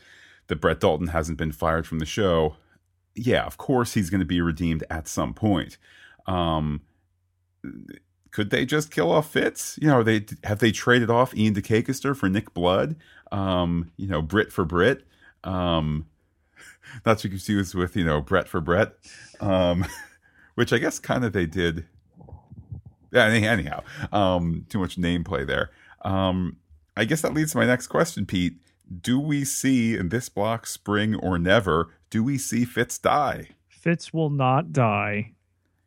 that 0.49 0.61
Brett 0.61 0.81
Dalton 0.81 1.09
hasn't 1.09 1.39
been 1.39 1.53
fired 1.53 1.87
from 1.87 1.99
the 1.99 2.07
show, 2.07 2.57
yeah, 3.15 3.45
of 3.45 3.57
course 3.57 3.95
he's 3.95 4.11
going 4.11 4.21
to 4.21 4.27
be 4.27 4.41
redeemed 4.41 4.85
at 4.91 5.09
some 5.09 5.35
point. 5.35 5.79
Um, 6.27 6.83
could 8.31 8.51
they 8.51 8.67
just 8.67 8.91
kill 8.91 9.11
off 9.11 9.31
Fitz? 9.31 9.79
You 9.81 9.89
know, 9.89 10.03
they 10.03 10.27
have 10.45 10.59
they 10.59 10.71
traded 10.71 11.11
off 11.11 11.35
Ian 11.35 11.55
De 11.55 11.63
Caestecker 11.63 12.15
for 12.17 12.29
Nick 12.29 12.53
Blood? 12.53 12.97
Um, 13.33 13.93
you 13.97 14.07
know, 14.07 14.21
Brit 14.23 14.53
for 14.53 14.65
Brit. 14.65 15.05
Um, 15.43 16.07
not 17.07 17.19
to 17.21 17.29
confuse 17.29 17.75
with 17.75 17.97
you 17.97 18.05
know 18.05 18.21
Brett 18.21 18.49
for 18.49 18.61
Brett, 18.61 18.93
um, 19.41 19.87
which 20.55 20.73
I 20.73 20.79
guess 20.79 20.99
kind 20.99 21.25
of 21.25 21.33
they 21.33 21.47
did. 21.47 21.87
Yeah, 23.13 23.25
any- 23.25 23.47
anyhow, 23.47 23.83
um, 24.13 24.67
too 24.69 24.79
much 24.81 24.99
name 24.99 25.25
play 25.25 25.45
there. 25.45 25.71
Um, 26.03 26.57
I 26.97 27.05
guess 27.05 27.23
that 27.23 27.33
leads 27.33 27.53
to 27.53 27.59
my 27.59 27.67
next 27.67 27.87
question, 27.87 28.27
Pete. 28.27 28.57
Do 29.01 29.19
we 29.19 29.45
see 29.45 29.97
in 29.97 30.09
this 30.09 30.29
block, 30.29 30.67
spring 30.67 31.15
or 31.15 31.39
never, 31.39 31.91
do 32.11 32.23
we 32.23 32.39
see 32.39 32.65
Fitz 32.65 32.99
die? 32.99 33.49
Fitz 33.69 34.13
will 34.13 34.31
not 34.31 34.73
die. 34.73 35.33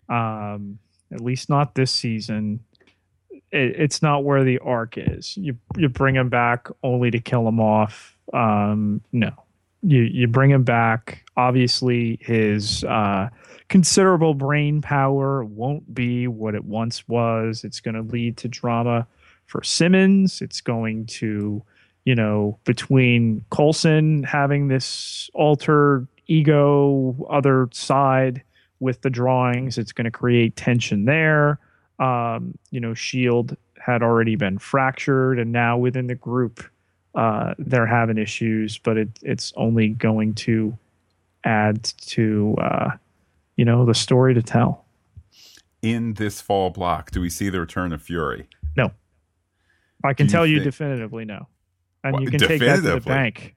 Um, 0.09 0.79
at 1.11 1.21
least 1.21 1.49
not 1.49 1.75
this 1.75 1.91
season. 1.91 2.59
It, 3.51 3.75
it's 3.79 4.01
not 4.01 4.23
where 4.23 4.43
the 4.43 4.59
arc 4.59 4.97
is. 4.97 5.37
You 5.37 5.57
you 5.77 5.89
bring 5.89 6.15
him 6.15 6.29
back 6.29 6.67
only 6.83 7.11
to 7.11 7.19
kill 7.19 7.47
him 7.47 7.59
off. 7.59 8.15
Um, 8.33 9.01
no, 9.11 9.31
you 9.81 10.01
you 10.01 10.27
bring 10.27 10.51
him 10.51 10.63
back. 10.63 11.23
Obviously, 11.37 12.19
his 12.21 12.83
uh, 12.83 13.29
considerable 13.69 14.33
brain 14.33 14.81
power 14.81 15.43
won't 15.43 15.93
be 15.93 16.27
what 16.27 16.55
it 16.55 16.65
once 16.65 17.07
was. 17.07 17.63
It's 17.63 17.79
going 17.79 17.95
to 17.95 18.01
lead 18.01 18.37
to 18.37 18.47
drama 18.47 19.07
for 19.45 19.63
Simmons. 19.63 20.41
It's 20.41 20.61
going 20.61 21.05
to, 21.05 21.63
you 22.05 22.15
know, 22.15 22.57
between 22.63 23.43
Coulson 23.51 24.23
having 24.23 24.67
this 24.67 25.29
alter 25.33 26.07
ego 26.27 27.15
other 27.29 27.69
side 27.71 28.43
with 28.79 29.01
the 29.01 29.09
drawings, 29.09 29.77
it's 29.77 29.91
going 29.91 30.05
to 30.05 30.11
create 30.11 30.55
tension 30.55 31.05
there. 31.05 31.59
Um, 31.99 32.57
you 32.71 32.79
know, 32.79 32.93
Shield 32.93 33.57
had 33.77 34.01
already 34.03 34.35
been 34.35 34.57
fractured, 34.57 35.39
and 35.39 35.51
now 35.51 35.77
within 35.77 36.07
the 36.07 36.15
group, 36.15 36.63
uh, 37.15 37.53
they're 37.57 37.85
having 37.87 38.17
issues, 38.17 38.77
but 38.77 38.97
it, 38.97 39.09
it's 39.21 39.51
only 39.57 39.89
going 39.89 40.33
to 40.35 40.77
add 41.43 41.83
to 41.83 42.55
uh, 42.61 42.91
you 43.55 43.65
know 43.65 43.85
the 43.85 43.95
story 43.95 44.33
to 44.33 44.41
tell. 44.41 44.85
In 45.81 46.13
this 46.13 46.41
fall 46.41 46.69
block, 46.69 47.11
do 47.11 47.21
we 47.21 47.29
see 47.29 47.49
the 47.49 47.59
return 47.59 47.93
of 47.93 48.01
Fury? 48.01 48.47
No, 48.77 48.91
I 50.03 50.13
can 50.13 50.27
you 50.27 50.31
tell 50.31 50.45
you 50.45 50.57
think- 50.57 50.65
definitively 50.65 51.25
no, 51.25 51.47
and 52.03 52.21
you 52.21 52.29
can 52.31 52.39
take 52.39 52.59
that 52.61 52.77
to 52.77 52.81
the 52.81 52.99
bank. 53.01 53.55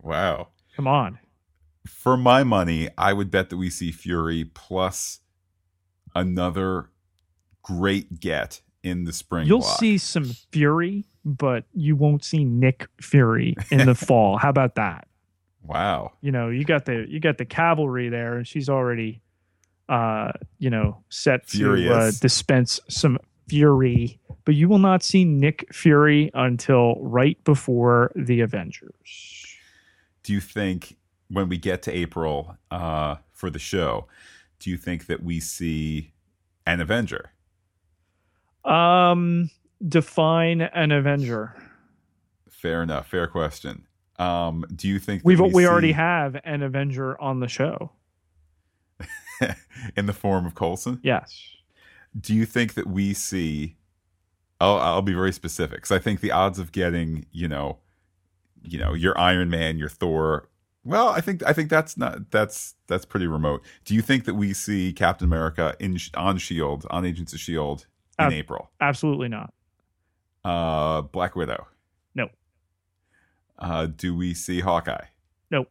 Wow. 0.00 0.48
Come 0.76 0.86
on, 0.86 1.18
For 1.86 2.16
my 2.16 2.42
money, 2.44 2.88
I 2.96 3.12
would 3.12 3.30
bet 3.30 3.50
that 3.50 3.56
we 3.56 3.68
see 3.70 3.92
Fury 3.92 4.44
plus 4.44 5.20
another 6.14 6.90
great 7.62 8.18
get 8.20 8.62
in 8.82 9.04
the 9.04 9.12
spring. 9.12 9.46
you'll 9.46 9.60
block. 9.60 9.78
see 9.78 9.98
some 9.98 10.24
Fury, 10.50 11.04
but 11.24 11.64
you 11.72 11.94
won't 11.94 12.24
see 12.24 12.44
Nick 12.44 12.88
Fury 13.00 13.54
in 13.70 13.86
the 13.86 13.94
fall. 14.08 14.38
How 14.38 14.48
about 14.48 14.74
that? 14.76 15.06
Wow. 15.64 16.12
you 16.20 16.32
know 16.32 16.48
you 16.48 16.64
got 16.64 16.86
the 16.86 17.06
you 17.08 17.20
got 17.20 17.38
the 17.38 17.44
cavalry 17.44 18.08
there 18.08 18.36
and 18.36 18.44
she's 18.48 18.68
already 18.68 19.22
uh 19.88 20.32
you 20.58 20.70
know 20.70 21.04
set 21.08 21.46
to 21.50 21.88
uh, 21.94 22.10
dispense 22.20 22.80
some 22.88 23.16
fury 23.52 24.18
but 24.44 24.54
you 24.54 24.68
will 24.68 24.78
not 24.78 25.02
see 25.02 25.24
nick 25.24 25.66
fury 25.72 26.30
until 26.34 26.96
right 27.00 27.42
before 27.44 28.10
the 28.16 28.40
avengers 28.40 29.46
Do 30.22 30.32
you 30.32 30.40
think 30.40 30.96
when 31.28 31.48
we 31.48 31.58
get 31.58 31.82
to 31.82 31.90
April 31.90 32.56
uh, 32.70 33.16
for 33.32 33.48
the 33.50 33.58
show, 33.58 34.06
do 34.60 34.68
you 34.70 34.76
think 34.76 35.06
that 35.06 35.22
we 35.22 35.40
see 35.40 36.12
an 36.66 36.80
Avenger? 36.80 37.30
um 38.64 39.50
define 39.88 40.60
an 40.60 40.92
avenger 40.92 41.54
Fair 42.48 42.80
enough. 42.80 43.08
Fair 43.08 43.26
question. 43.26 43.88
Um, 44.20 44.64
do 44.76 44.86
you 44.86 45.00
think 45.00 45.22
we've 45.24 45.40
we, 45.40 45.48
we 45.52 45.66
already 45.66 45.90
have 45.90 46.36
an 46.44 46.62
avenger 46.62 47.20
on 47.20 47.40
the 47.40 47.48
show 47.48 47.90
in 49.96 50.06
the 50.06 50.12
form 50.12 50.46
of 50.46 50.54
Coulson? 50.54 51.00
yes 51.02 51.56
Do 52.18 52.34
you 52.34 52.44
think 52.46 52.74
that 52.74 52.86
we 52.86 53.14
see? 53.14 53.76
I'll, 54.60 54.76
I'll 54.78 55.02
be 55.02 55.14
very 55.14 55.32
specific 55.32 55.78
because 55.78 55.90
I 55.92 55.98
think 55.98 56.20
the 56.20 56.30
odds 56.30 56.58
of 56.58 56.70
getting, 56.72 57.26
you 57.32 57.48
know, 57.48 57.78
you 58.62 58.78
know, 58.78 58.94
your 58.94 59.18
Iron 59.18 59.50
Man, 59.50 59.76
your 59.76 59.88
Thor. 59.88 60.48
Well, 60.84 61.08
I 61.08 61.20
think 61.20 61.42
I 61.46 61.52
think 61.52 61.68
that's 61.70 61.96
not 61.96 62.30
that's 62.30 62.74
that's 62.86 63.04
pretty 63.04 63.26
remote. 63.26 63.62
Do 63.84 63.94
you 63.94 64.02
think 64.02 64.24
that 64.24 64.34
we 64.34 64.52
see 64.52 64.92
Captain 64.92 65.26
America 65.26 65.74
in 65.80 65.96
on 66.14 66.38
Shield 66.38 66.86
on 66.90 67.04
Agents 67.04 67.32
of 67.32 67.40
Shield 67.40 67.86
in 68.18 68.26
Ab- 68.26 68.32
April? 68.32 68.70
absolutely 68.80 69.28
not 69.28 69.52
Uh, 70.44 71.02
Black 71.02 71.34
Widow. 71.36 71.66
No. 72.14 72.28
Uh, 73.58 73.86
do 73.86 74.14
we 74.14 74.34
see 74.34 74.60
Hawkeye? 74.60 75.06
Nope. 75.50 75.70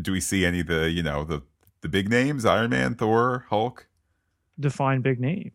Do 0.00 0.12
we 0.12 0.20
see 0.20 0.44
any 0.44 0.60
of 0.60 0.66
the 0.68 0.90
you 0.90 1.02
know 1.02 1.24
the 1.24 1.42
the 1.80 1.88
big 1.88 2.08
names? 2.08 2.44
Iron 2.44 2.70
Man, 2.70 2.94
Thor, 2.94 3.46
Hulk. 3.50 3.88
Define 4.58 5.00
big 5.02 5.20
name 5.20 5.50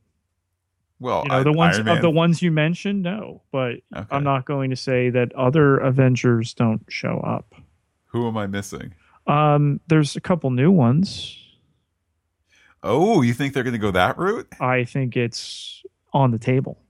Well, 1.00 1.24
you 1.24 1.30
know 1.30 1.36
I- 1.40 1.44
the 1.44 1.52
ones 1.54 1.78
of 1.80 2.02
the 2.02 2.10
ones 2.12 2.42
you 2.42 2.52
mentioned 2.52 3.02
no 3.04 3.42
but 3.52 3.76
Okay. 3.96 4.06
i'm 4.12 4.24
not 4.24 4.46
going 4.46 4.70
to 4.70 4.76
say 4.76 5.10
that 5.10 5.34
other 5.34 5.78
avengers 5.78 6.54
don't 6.54 6.84
show 6.90 7.20
up 7.20 7.56
Who 8.08 8.28
am 8.28 8.38
I 8.38 8.46
missing? 8.48 8.94
Um, 9.28 9.80
there's 9.88 10.16
a 10.18 10.22
couple 10.22 10.50
new 10.52 10.70
ones. 10.72 11.38
Oh, 12.84 13.22
you 13.22 13.34
think 13.34 13.54
they're 13.54 13.64
going 13.64 13.74
to 13.74 13.80
go 13.80 13.92
that 13.92 14.18
route? 14.18 14.48
I 14.60 14.84
think 14.84 15.16
it's 15.16 15.84
on 16.12 16.32
the 16.32 16.40
table. 16.40 16.82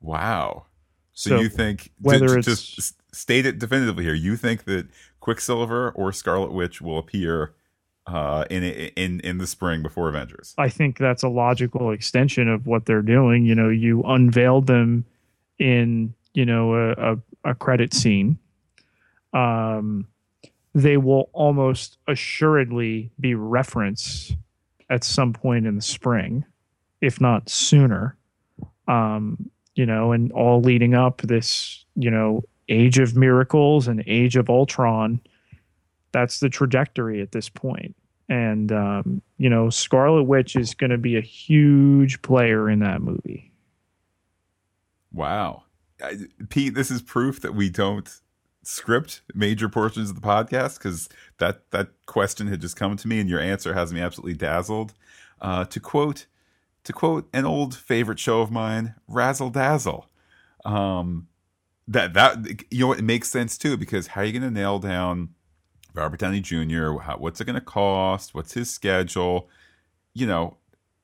Wow. 0.00 0.66
So, 1.12 1.30
So, 1.30 1.40
you 1.40 1.48
think 1.48 1.90
whether 2.00 2.28
ju- 2.28 2.38
it's- 2.38 2.60
just 2.76 3.00
state 3.14 3.46
it 3.46 3.58
definitively 3.58 4.04
here? 4.04 4.14
You 4.14 4.36
think 4.36 4.64
that 4.64 4.86
Quicksilver 5.20 5.90
or 5.92 6.12
Scarlet 6.12 6.52
Witch 6.52 6.82
will 6.82 6.98
appear 6.98 7.54
uh, 8.06 8.44
in 8.50 8.62
in 8.62 9.20
in 9.20 9.38
the 9.38 9.46
spring 9.46 9.82
before 9.82 10.08
Avengers? 10.08 10.54
I 10.58 10.68
think 10.68 10.98
that's 10.98 11.22
a 11.22 11.28
logical 11.28 11.90
extension 11.90 12.48
of 12.48 12.66
what 12.66 12.86
they're 12.86 13.02
doing. 13.02 13.44
You 13.44 13.54
know, 13.54 13.68
you 13.68 14.02
unveiled 14.02 14.66
them 14.66 15.04
in 15.58 16.14
you 16.34 16.44
know 16.44 16.74
a, 16.74 16.92
a, 16.92 17.18
a 17.50 17.54
credit 17.54 17.94
scene. 17.94 18.38
Um, 19.32 20.06
they 20.74 20.96
will 20.96 21.30
almost 21.32 21.98
assuredly 22.08 23.10
be 23.20 23.34
referenced 23.34 24.36
at 24.90 25.04
some 25.04 25.32
point 25.32 25.66
in 25.66 25.76
the 25.76 25.82
spring, 25.82 26.44
if 27.00 27.20
not 27.20 27.48
sooner. 27.48 28.16
Um, 28.86 29.50
you 29.74 29.86
know, 29.86 30.12
and 30.12 30.30
all 30.32 30.60
leading 30.60 30.94
up 30.94 31.22
this, 31.22 31.84
you 31.96 32.10
know, 32.10 32.44
Age 32.68 32.98
of 32.98 33.16
Miracles 33.16 33.88
and 33.88 34.02
Age 34.06 34.36
of 34.36 34.48
Ultron. 34.48 35.20
That's 36.14 36.38
the 36.38 36.48
trajectory 36.48 37.20
at 37.20 37.32
this 37.32 37.48
point. 37.48 37.96
And 38.28 38.72
um, 38.72 39.20
you 39.36 39.50
know, 39.50 39.68
Scarlet 39.68 40.22
Witch 40.22 40.56
is 40.56 40.72
going 40.72 40.90
to 40.90 40.98
be 40.98 41.18
a 41.18 41.20
huge 41.20 42.22
player 42.22 42.70
in 42.70 42.78
that 42.78 43.02
movie. 43.02 43.52
Wow, 45.12 45.64
I, 46.02 46.16
Pete, 46.48 46.74
this 46.74 46.90
is 46.90 47.02
proof 47.02 47.40
that 47.42 47.54
we 47.54 47.68
don't 47.68 48.08
script 48.62 49.20
major 49.34 49.68
portions 49.68 50.08
of 50.08 50.16
the 50.16 50.26
podcast 50.26 50.78
because 50.78 51.08
that 51.38 51.70
that 51.72 51.88
question 52.06 52.46
had 52.46 52.60
just 52.60 52.76
come 52.76 52.96
to 52.96 53.08
me, 53.08 53.20
and 53.20 53.28
your 53.28 53.40
answer 53.40 53.74
has 53.74 53.92
me 53.92 54.00
absolutely 54.00 54.34
dazzled. 54.34 54.94
Uh, 55.42 55.64
to 55.66 55.80
quote, 55.80 56.26
to 56.84 56.92
quote 56.92 57.28
an 57.34 57.44
old 57.44 57.74
favorite 57.74 58.20
show 58.20 58.40
of 58.40 58.50
mine, 58.50 58.94
"Razzle 59.08 59.50
Dazzle." 59.50 60.08
Um, 60.64 61.26
that 61.86 62.14
that 62.14 62.64
you 62.70 62.86
know 62.86 62.92
it 62.92 63.04
makes 63.04 63.30
sense 63.30 63.58
too 63.58 63.76
because 63.76 64.08
how 64.08 64.22
are 64.22 64.24
you 64.24 64.32
going 64.32 64.42
to 64.42 64.50
nail 64.50 64.78
down 64.78 65.30
Robert 65.94 66.18
Downey 66.20 66.40
Jr. 66.40 66.98
How, 66.98 67.16
what's 67.18 67.40
it 67.40 67.44
going 67.44 67.54
to 67.54 67.60
cost? 67.60 68.34
What's 68.34 68.52
his 68.52 68.70
schedule? 68.70 69.48
You 70.12 70.26
know, 70.26 70.56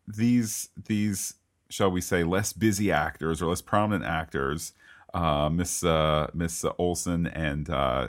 these 0.07 0.68
these 0.87 1.35
shall 1.68 1.90
we 1.90 2.00
say 2.00 2.24
less 2.24 2.53
busy 2.53 2.90
actors 2.90 3.40
or 3.40 3.46
less 3.46 3.61
prominent 3.61 4.05
actors, 4.05 4.72
uh, 5.14 5.48
Miss 5.48 5.85
uh, 5.85 6.29
Miss 6.35 6.64
Olsen 6.79 7.26
and 7.29 7.70
uh, 7.70 8.09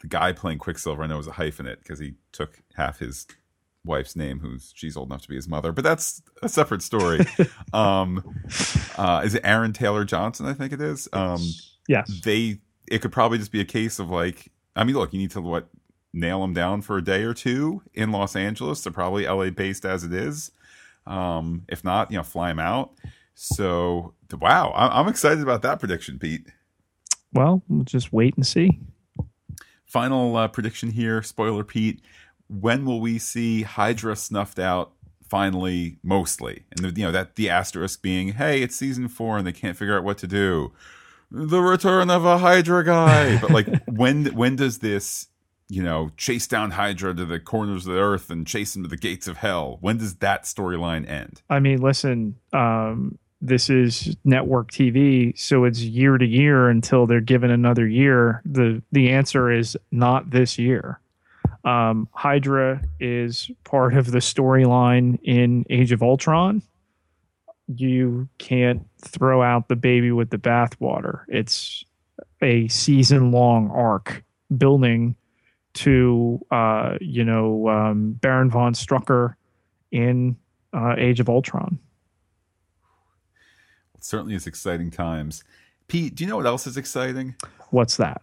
the 0.00 0.08
guy 0.08 0.32
playing 0.32 0.58
Quicksilver. 0.58 1.02
I 1.02 1.06
know 1.06 1.16
was 1.16 1.28
a 1.28 1.32
hyphenate 1.32 1.78
because 1.78 1.98
he 1.98 2.14
took 2.32 2.60
half 2.74 2.98
his 2.98 3.26
wife's 3.84 4.16
name, 4.16 4.40
who's 4.40 4.72
she's 4.74 4.96
old 4.96 5.08
enough 5.08 5.22
to 5.22 5.28
be 5.28 5.36
his 5.36 5.48
mother, 5.48 5.70
but 5.72 5.84
that's 5.84 6.20
a 6.42 6.48
separate 6.48 6.82
story. 6.82 7.24
um, 7.72 8.36
uh, 8.98 9.22
is 9.24 9.34
it 9.36 9.42
Aaron 9.44 9.72
Taylor 9.72 10.04
Johnson? 10.04 10.46
I 10.46 10.54
think 10.54 10.72
it 10.72 10.80
is. 10.80 11.08
Um, 11.12 11.40
Yes. 11.88 12.20
they 12.24 12.58
it 12.88 13.00
could 13.00 13.12
probably 13.12 13.38
just 13.38 13.52
be 13.52 13.60
a 13.60 13.64
case 13.64 14.00
of 14.00 14.10
like 14.10 14.50
I 14.76 14.84
mean, 14.84 14.94
look, 14.94 15.12
you 15.12 15.18
need 15.18 15.30
to 15.32 15.40
what 15.40 15.68
nail 16.12 16.40
them 16.40 16.54
down 16.54 16.82
for 16.82 16.96
a 16.98 17.02
day 17.04 17.22
or 17.24 17.34
two 17.34 17.82
in 17.94 18.12
Los 18.12 18.36
Angeles. 18.36 18.82
They're 18.82 18.92
probably 18.92 19.26
LA 19.26 19.50
based 19.50 19.84
as 19.84 20.04
it 20.04 20.12
is. 20.12 20.50
Um, 21.06 21.62
if 21.68 21.82
not, 21.84 22.10
you 22.10 22.16
know, 22.16 22.22
fly 22.22 22.48
them 22.48 22.58
out. 22.58 22.92
So 23.34 24.14
wow, 24.40 24.70
I- 24.70 25.00
I'm 25.00 25.08
excited 25.08 25.42
about 25.42 25.62
that 25.62 25.78
prediction, 25.78 26.18
Pete. 26.18 26.46
Well, 27.32 27.62
we'll 27.68 27.84
just 27.84 28.12
wait 28.12 28.34
and 28.36 28.46
see. 28.46 28.78
Final 29.84 30.36
uh, 30.36 30.48
prediction 30.48 30.90
here, 30.90 31.22
spoiler, 31.22 31.64
Pete. 31.64 32.00
When 32.48 32.84
will 32.84 33.00
we 33.00 33.18
see 33.18 33.62
Hydra 33.62 34.16
snuffed 34.16 34.58
out? 34.58 34.92
Finally, 35.28 35.98
mostly, 36.04 36.62
and 36.70 36.84
the, 36.84 37.00
you 37.00 37.04
know 37.04 37.10
that 37.10 37.34
the 37.34 37.50
asterisk 37.50 38.00
being, 38.00 38.34
hey, 38.34 38.62
it's 38.62 38.76
season 38.76 39.08
four 39.08 39.36
and 39.36 39.44
they 39.44 39.52
can't 39.52 39.76
figure 39.76 39.98
out 39.98 40.04
what 40.04 40.18
to 40.18 40.28
do. 40.28 40.72
The 41.30 41.60
return 41.60 42.10
of 42.10 42.24
a 42.24 42.38
Hydra 42.38 42.84
guy, 42.84 43.38
but 43.38 43.50
like 43.50 43.66
when 43.86 44.26
when 44.26 44.56
does 44.56 44.78
this, 44.78 45.28
you 45.68 45.82
know, 45.82 46.10
chase 46.16 46.46
down 46.46 46.72
Hydra 46.72 47.14
to 47.14 47.24
the 47.24 47.40
corners 47.40 47.86
of 47.86 47.94
the 47.94 48.00
earth 48.00 48.30
and 48.30 48.46
chase 48.46 48.76
him 48.76 48.82
to 48.82 48.88
the 48.88 48.96
gates 48.96 49.26
of 49.26 49.38
hell? 49.38 49.78
When 49.80 49.98
does 49.98 50.16
that 50.16 50.44
storyline 50.44 51.08
end? 51.08 51.42
I 51.50 51.58
mean, 51.58 51.80
listen, 51.80 52.36
um, 52.52 53.18
this 53.40 53.68
is 53.68 54.16
network 54.24 54.70
TV, 54.70 55.36
so 55.38 55.64
it's 55.64 55.80
year 55.80 56.16
to 56.16 56.26
year 56.26 56.68
until 56.68 57.06
they're 57.06 57.20
given 57.20 57.50
another 57.50 57.86
year. 57.86 58.42
The 58.44 58.82
the 58.92 59.10
answer 59.10 59.50
is 59.50 59.76
not 59.90 60.30
this 60.30 60.58
year. 60.58 61.00
Um, 61.64 62.08
Hydra 62.12 62.82
is 63.00 63.50
part 63.64 63.94
of 63.94 64.12
the 64.12 64.20
storyline 64.20 65.18
in 65.24 65.66
Age 65.68 65.90
of 65.90 66.02
Ultron. 66.02 66.62
You 67.68 68.28
can't 68.38 68.86
throw 69.02 69.42
out 69.42 69.68
the 69.68 69.76
baby 69.76 70.12
with 70.12 70.30
the 70.30 70.38
bathwater. 70.38 71.22
It's 71.28 71.84
a 72.42 72.68
season 72.68 73.32
long 73.32 73.70
arc 73.70 74.24
building 74.56 75.16
to 75.74 76.44
uh, 76.50 76.96
you 77.00 77.24
know 77.24 77.68
um, 77.68 78.12
Baron 78.12 78.50
von 78.50 78.72
Strucker 78.72 79.34
in 79.90 80.36
uh, 80.72 80.94
Age 80.96 81.20
of 81.20 81.28
Ultron. 81.28 81.78
It 83.94 84.04
certainly 84.04 84.34
is 84.34 84.46
exciting 84.46 84.90
times. 84.90 85.44
Pete, 85.88 86.14
do 86.14 86.24
you 86.24 86.30
know 86.30 86.36
what 86.36 86.46
else 86.46 86.66
is 86.66 86.76
exciting? 86.76 87.34
What's 87.70 87.96
that? 87.96 88.22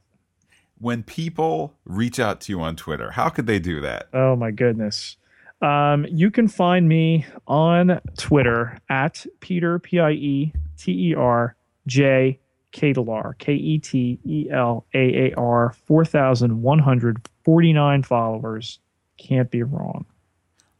When 0.79 1.03
people 1.03 1.73
reach 1.85 2.19
out 2.19 2.41
to 2.41 2.51
you 2.51 2.59
on 2.61 2.75
Twitter, 2.75 3.11
how 3.11 3.29
could 3.29 3.47
they 3.47 3.59
do 3.59 3.79
that? 3.81 4.09
Oh 4.13 4.35
my 4.35 4.51
goodness. 4.51 5.15
Um, 5.63 6.05
you 6.09 6.29
can 6.29 6.49
find 6.49 6.89
me 6.89 7.25
on 7.47 8.01
Twitter 8.17 8.77
at 8.89 9.25
Pieter 9.39 9.79
P 9.79 9.97
I 9.97 10.11
E 10.11 10.53
T 10.77 11.11
E 11.11 11.15
R 11.15 11.55
J 11.87 12.37
Ketelaar 12.73 13.37
K 13.37 13.53
E 13.53 13.79
T 13.79 14.19
E 14.25 14.49
L 14.51 14.85
A 14.93 15.27
A 15.27 15.33
R 15.35 15.73
four 15.85 16.03
thousand 16.03 16.61
one 16.61 16.79
hundred 16.79 17.25
forty 17.45 17.71
nine 17.71 18.03
followers. 18.03 18.79
Can't 19.17 19.49
be 19.49 19.63
wrong. 19.63 20.05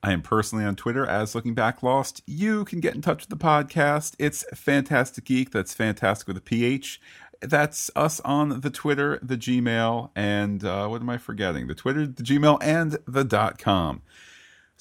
I 0.04 0.12
am 0.12 0.22
personally 0.22 0.66
on 0.66 0.76
Twitter 0.76 1.06
as 1.06 1.34
Looking 1.34 1.54
Back 1.54 1.82
Lost. 1.82 2.22
You 2.28 2.66
can 2.66 2.82
get 2.82 2.94
in 2.94 3.02
touch 3.02 3.22
with 3.22 3.30
the 3.30 3.38
podcast. 3.38 4.16
It's 4.20 4.44
Fantastic 4.54 5.24
Geek. 5.24 5.52
That's 5.52 5.74
fantastic 5.74 6.28
with 6.28 6.36
a 6.36 6.42
PH. 6.42 7.00
That's 7.40 7.90
us 7.96 8.20
on 8.26 8.60
the 8.60 8.70
Twitter, 8.70 9.18
the 9.22 9.38
Gmail, 9.38 10.10
and 10.14 10.66
uh, 10.66 10.88
what 10.88 11.00
am 11.00 11.10
I 11.10 11.18
forgetting? 11.18 11.68
The 11.68 11.76
Twitter, 11.76 12.06
the 12.06 12.24
Gmail, 12.24 12.58
and 12.62 12.98
the 13.08 13.24
dot 13.24 13.58
com. 13.58 14.02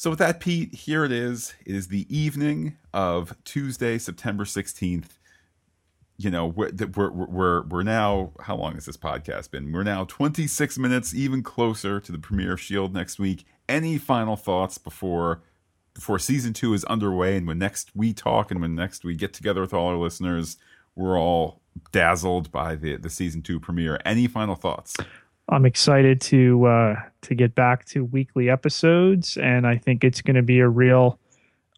So 0.03 0.11
with 0.11 0.19
that, 0.19 0.41
Pete, 0.41 0.75
here 0.75 1.05
it 1.05 1.13
is. 1.13 1.55
It 1.65 1.77
is 1.77 1.87
the 1.87 2.09
evening 2.13 2.77
of 2.93 3.37
Tuesday, 3.45 3.99
September 3.99 4.43
16th. 4.43 5.11
You 6.17 6.29
know, 6.29 6.45
we're, 6.45 6.73
we're, 6.93 7.11
we're, 7.13 7.63
we're 7.63 7.83
now, 7.85 8.33
how 8.41 8.57
long 8.57 8.75
has 8.75 8.87
this 8.87 8.97
podcast 8.97 9.53
been? 9.53 9.71
We're 9.71 9.85
now 9.85 10.05
26 10.07 10.77
minutes, 10.77 11.15
even 11.15 11.45
closer 11.45 12.01
to 12.01 12.11
the 12.11 12.19
premiere 12.19 12.55
of 12.55 12.59
S.H.I.E.L.D. 12.59 12.93
next 12.93 13.21
week. 13.21 13.45
Any 13.69 13.97
final 13.97 14.35
thoughts 14.35 14.77
before 14.77 15.45
before 15.95 16.19
season 16.19 16.53
two 16.53 16.75
is 16.75 16.85
underway 16.87 17.37
and 17.37 17.47
when 17.47 17.61
next 17.61 17.93
we 17.95 18.13
talk 18.13 18.51
and 18.51 18.61
when 18.61 18.75
next 18.75 19.05
we 19.05 19.15
get 19.15 19.33
together 19.33 19.61
with 19.61 19.73
all 19.73 19.87
our 19.87 19.97
listeners, 19.97 20.57
we're 20.97 21.17
all 21.17 21.61
dazzled 21.93 22.51
by 22.51 22.75
the, 22.75 22.97
the 22.97 23.11
season 23.11 23.41
two 23.41 23.61
premiere. 23.61 24.01
Any 24.05 24.27
final 24.27 24.57
thoughts? 24.57 24.97
I'm 25.53 25.67
excited 25.67 26.21
to 26.23 26.65
uh, 26.65 26.97
to 27.23 27.35
get 27.35 27.55
back 27.55 27.85
to 27.87 28.05
weekly 28.05 28.49
episodes, 28.49 29.37
and 29.37 29.67
I 29.67 29.77
think 29.77 30.03
it's 30.03 30.23
going 30.23 30.37
to 30.37 30.43
be 30.43 30.61
a 30.61 30.69
real 30.69 31.19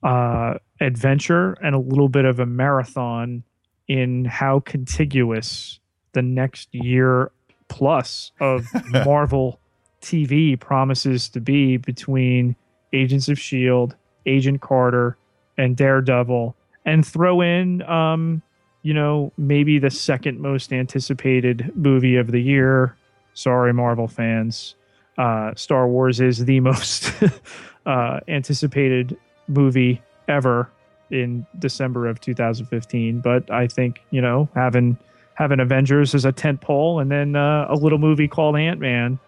uh, 0.05 0.55
adventure 0.81 1.55
and 1.63 1.75
a 1.75 1.79
little 1.79 2.09
bit 2.09 2.25
of 2.25 2.39
a 2.39 2.47
marathon 2.47 3.43
in 3.89 4.27
how 4.27 4.61
contiguous 4.61 5.81
the 6.13 6.23
next 6.23 6.73
year 6.73 7.33
plus 7.69 8.31
of 8.41 8.65
Marvel 9.05 9.59
TV 10.01 10.59
promises 10.59 11.29
to 11.31 11.41
be 11.41 11.77
between 11.77 12.55
Agents 12.93 13.29
of 13.29 13.41
Shield, 13.41 13.97
Agent 14.25 14.61
Carter, 14.61 15.19
and 15.59 15.77
Daredevil, 15.77 16.55
and 16.85 17.05
throw 17.05 17.41
in, 17.41 17.83
um, 17.83 18.41
you 18.83 18.95
know, 18.95 19.33
maybe 19.37 19.81
the 19.81 19.91
second 19.91 20.39
most 20.39 20.73
anticipated 20.73 21.73
movie 21.75 22.17
of 22.17 22.31
the 22.31 22.41
year. 22.41 22.97
Sorry, 23.35 23.73
Marvel 23.73 24.09
fans. 24.09 24.77
Uh, 25.19 25.55
Star 25.55 25.87
Wars 25.87 26.21
is 26.21 26.45
the 26.45 26.61
most 26.71 27.13
uh, 27.87 28.21
anticipated 28.29 29.17
movie 29.49 30.01
ever 30.29 30.71
in 31.11 31.47
December 31.59 32.07
of 32.07 32.21
2015. 32.21 33.21
But 33.21 33.51
I 33.51 33.67
think 33.67 34.01
you 34.11 34.21
know 34.21 34.49
having 34.55 34.97
having 35.35 35.61
Avengers 35.61 36.15
as 36.15 36.25
a 36.25 36.33
tent 36.33 36.61
pole 36.61 37.01
and 37.01 37.11
then 37.11 37.37
uh, 37.37 37.67
a 37.69 37.75
little 37.75 37.99
movie 37.99 38.29
called 38.29 38.57
Ant 38.57 38.81
Man, 38.81 39.19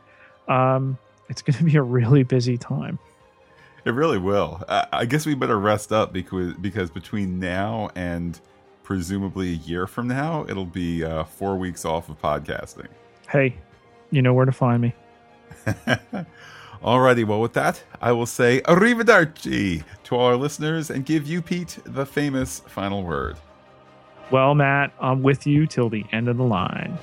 um, 0.48 0.96
it's 1.28 1.42
going 1.42 1.56
to 1.56 1.64
be 1.64 1.76
a 1.76 1.82
really 1.82 2.22
busy 2.22 2.56
time. 2.56 2.98
It 3.84 3.90
really 3.90 4.18
will. 4.18 4.62
I, 4.68 4.86
I 4.92 5.04
guess 5.04 5.26
we 5.26 5.34
better 5.34 5.58
rest 5.58 5.92
up 5.92 6.12
because 6.12 6.54
because 6.54 6.90
between 6.90 7.38
now 7.38 7.90
and 7.94 8.38
presumably 8.82 9.50
a 9.50 9.56
year 9.56 9.86
from 9.86 10.08
now, 10.08 10.44
it'll 10.48 10.64
be 10.64 11.04
uh, 11.04 11.24
four 11.24 11.56
weeks 11.56 11.84
off 11.84 12.08
of 12.08 12.20
podcasting. 12.20 12.88
Hey, 13.28 13.56
you 14.10 14.22
know 14.22 14.32
where 14.34 14.46
to 14.46 14.52
find 14.52 14.82
me. 14.82 14.94
Alrighty, 16.82 17.24
well, 17.24 17.40
with 17.40 17.54
that, 17.54 17.82
I 18.00 18.12
will 18.12 18.26
say 18.26 18.60
arrivederci 18.62 19.82
to 20.04 20.16
all 20.16 20.26
our 20.26 20.36
listeners 20.36 20.90
and 20.90 21.04
give 21.04 21.26
you, 21.26 21.42
Pete, 21.42 21.78
the 21.84 22.06
famous 22.06 22.60
final 22.66 23.02
word. 23.02 23.36
Well, 24.30 24.54
Matt, 24.54 24.92
I'm 25.00 25.22
with 25.22 25.46
you 25.46 25.66
till 25.66 25.88
the 25.88 26.04
end 26.12 26.28
of 26.28 26.36
the 26.36 26.44
line. 26.44 26.98